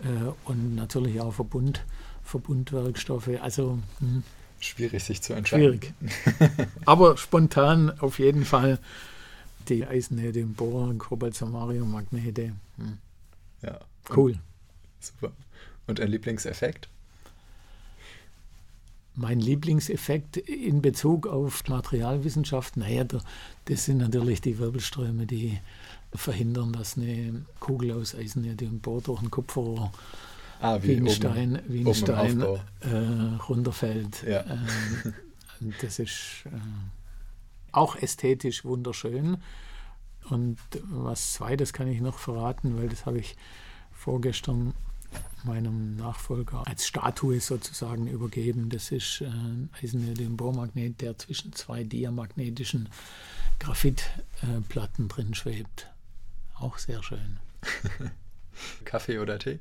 äh, 0.02 0.32
und 0.48 0.74
natürlich 0.74 1.20
auch 1.20 1.34
Verbund. 1.34 1.84
Verbundwerkstoffe. 2.24 3.30
Also 3.40 3.78
hm. 4.00 4.22
schwierig 4.58 5.04
sich 5.04 5.22
zu 5.22 5.34
entscheiden. 5.34 5.80
Schwierig. 5.80 6.68
Aber 6.86 7.16
spontan 7.16 7.90
auf 8.00 8.18
jeden 8.18 8.44
Fall 8.44 8.78
die 9.68 9.86
Eisennähte, 9.86 10.44
Bohr, 10.44 10.94
Kobaltsamarium, 10.98 11.90
Magnete. 11.90 12.52
Hm. 12.76 12.98
Ja. 13.62 13.80
Cool. 14.14 14.38
Super. 15.00 15.32
Und 15.86 16.00
ein 16.00 16.08
Lieblingseffekt? 16.08 16.88
Mein 19.16 19.38
Lieblingseffekt 19.38 20.36
in 20.38 20.82
Bezug 20.82 21.28
auf 21.28 21.68
Materialwissenschaft, 21.68 22.76
naja, 22.76 23.04
das 23.66 23.84
sind 23.84 23.98
natürlich 23.98 24.40
die 24.40 24.58
Wirbelströme, 24.58 25.26
die 25.26 25.60
verhindern, 26.12 26.72
dass 26.72 26.96
eine 26.96 27.44
Kugel 27.60 27.92
aus 27.92 28.14
Eisenerde 28.14 28.66
und 28.66 28.82
Bohr 28.82 29.00
durch 29.02 29.22
ein 29.22 29.30
Kupferrohr 29.30 29.92
ah, 30.64 30.82
wie, 30.82 30.88
wie 30.88 30.96
ein 30.96 31.10
Stein, 31.10 31.62
wie 31.68 31.86
ein 31.86 31.94
Stein 31.94 32.40
äh, 32.40 33.42
runterfällt. 33.48 34.22
Ja. 34.26 34.44
Ähm, 34.44 35.74
das 35.80 35.98
ist 35.98 36.44
äh, 36.46 36.50
auch 37.72 37.96
ästhetisch 37.96 38.64
wunderschön. 38.64 39.38
Und 40.30 40.58
was 40.84 41.34
zweites 41.34 41.72
kann 41.72 41.88
ich 41.88 42.00
noch 42.00 42.18
verraten, 42.18 42.78
weil 42.78 42.88
das 42.88 43.04
habe 43.06 43.18
ich 43.18 43.36
vorgestern 43.92 44.74
meinem 45.44 45.96
Nachfolger 45.96 46.66
als 46.66 46.86
Statue 46.86 47.40
sozusagen 47.40 48.06
übergeben. 48.06 48.70
Das 48.70 48.90
ist 48.90 49.20
äh, 49.20 49.26
ein 49.26 49.70
eiserne 49.80 50.14
Bohrmagnet, 50.30 51.00
der 51.00 51.18
zwischen 51.18 51.52
zwei 51.52 51.84
diamagnetischen 51.84 52.88
Graphitplatten 53.58 55.04
äh, 55.04 55.08
drin 55.08 55.34
schwebt. 55.34 55.88
Auch 56.54 56.78
sehr 56.78 57.02
schön. 57.02 57.38
Kaffee 58.84 59.18
oder 59.18 59.38
Tee? 59.38 59.58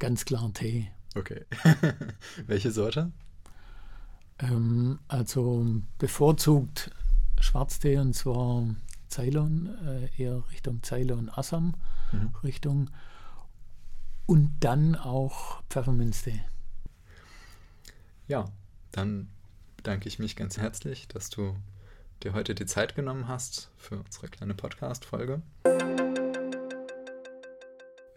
Ganz 0.00 0.24
klar 0.24 0.52
Tee. 0.54 0.88
Okay. 1.14 1.44
Welche 2.46 2.72
Sorte? 2.72 3.12
Ähm, 4.40 4.98
also 5.06 5.66
bevorzugt 5.98 6.90
Schwarztee 7.38 7.98
und 7.98 8.14
zwar 8.14 8.64
Ceylon, 9.10 9.66
äh, 9.86 10.22
eher 10.22 10.42
Richtung 10.50 10.82
Ceylon 10.82 11.28
Assam 11.28 11.74
mhm. 12.12 12.34
Richtung 12.42 12.90
und 14.26 14.56
dann 14.60 14.96
auch 14.96 15.62
Pfefferminztee. 15.68 16.40
Ja, 18.26 18.46
dann 18.92 19.28
bedanke 19.76 20.08
ich 20.08 20.18
mich 20.18 20.34
ganz 20.34 20.56
herzlich, 20.56 21.08
dass 21.08 21.28
du 21.28 21.56
dir 22.22 22.32
heute 22.32 22.54
die 22.54 22.66
Zeit 22.66 22.94
genommen 22.94 23.28
hast 23.28 23.70
für 23.76 23.98
unsere 23.98 24.28
kleine 24.28 24.54
Podcast-Folge. 24.54 25.42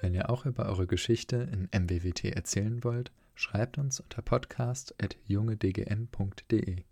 Wenn 0.03 0.13
ihr 0.13 0.29
auch 0.29 0.45
über 0.45 0.65
eure 0.65 0.85
Geschichte 0.85 1.47
in 1.53 1.69
MWWT 1.71 2.25
erzählen 2.25 2.83
wollt, 2.83 3.13
schreibt 3.35 3.77
uns 3.77 4.01
unter 4.01 4.21
podcast.jungedgn.de. 4.21 6.83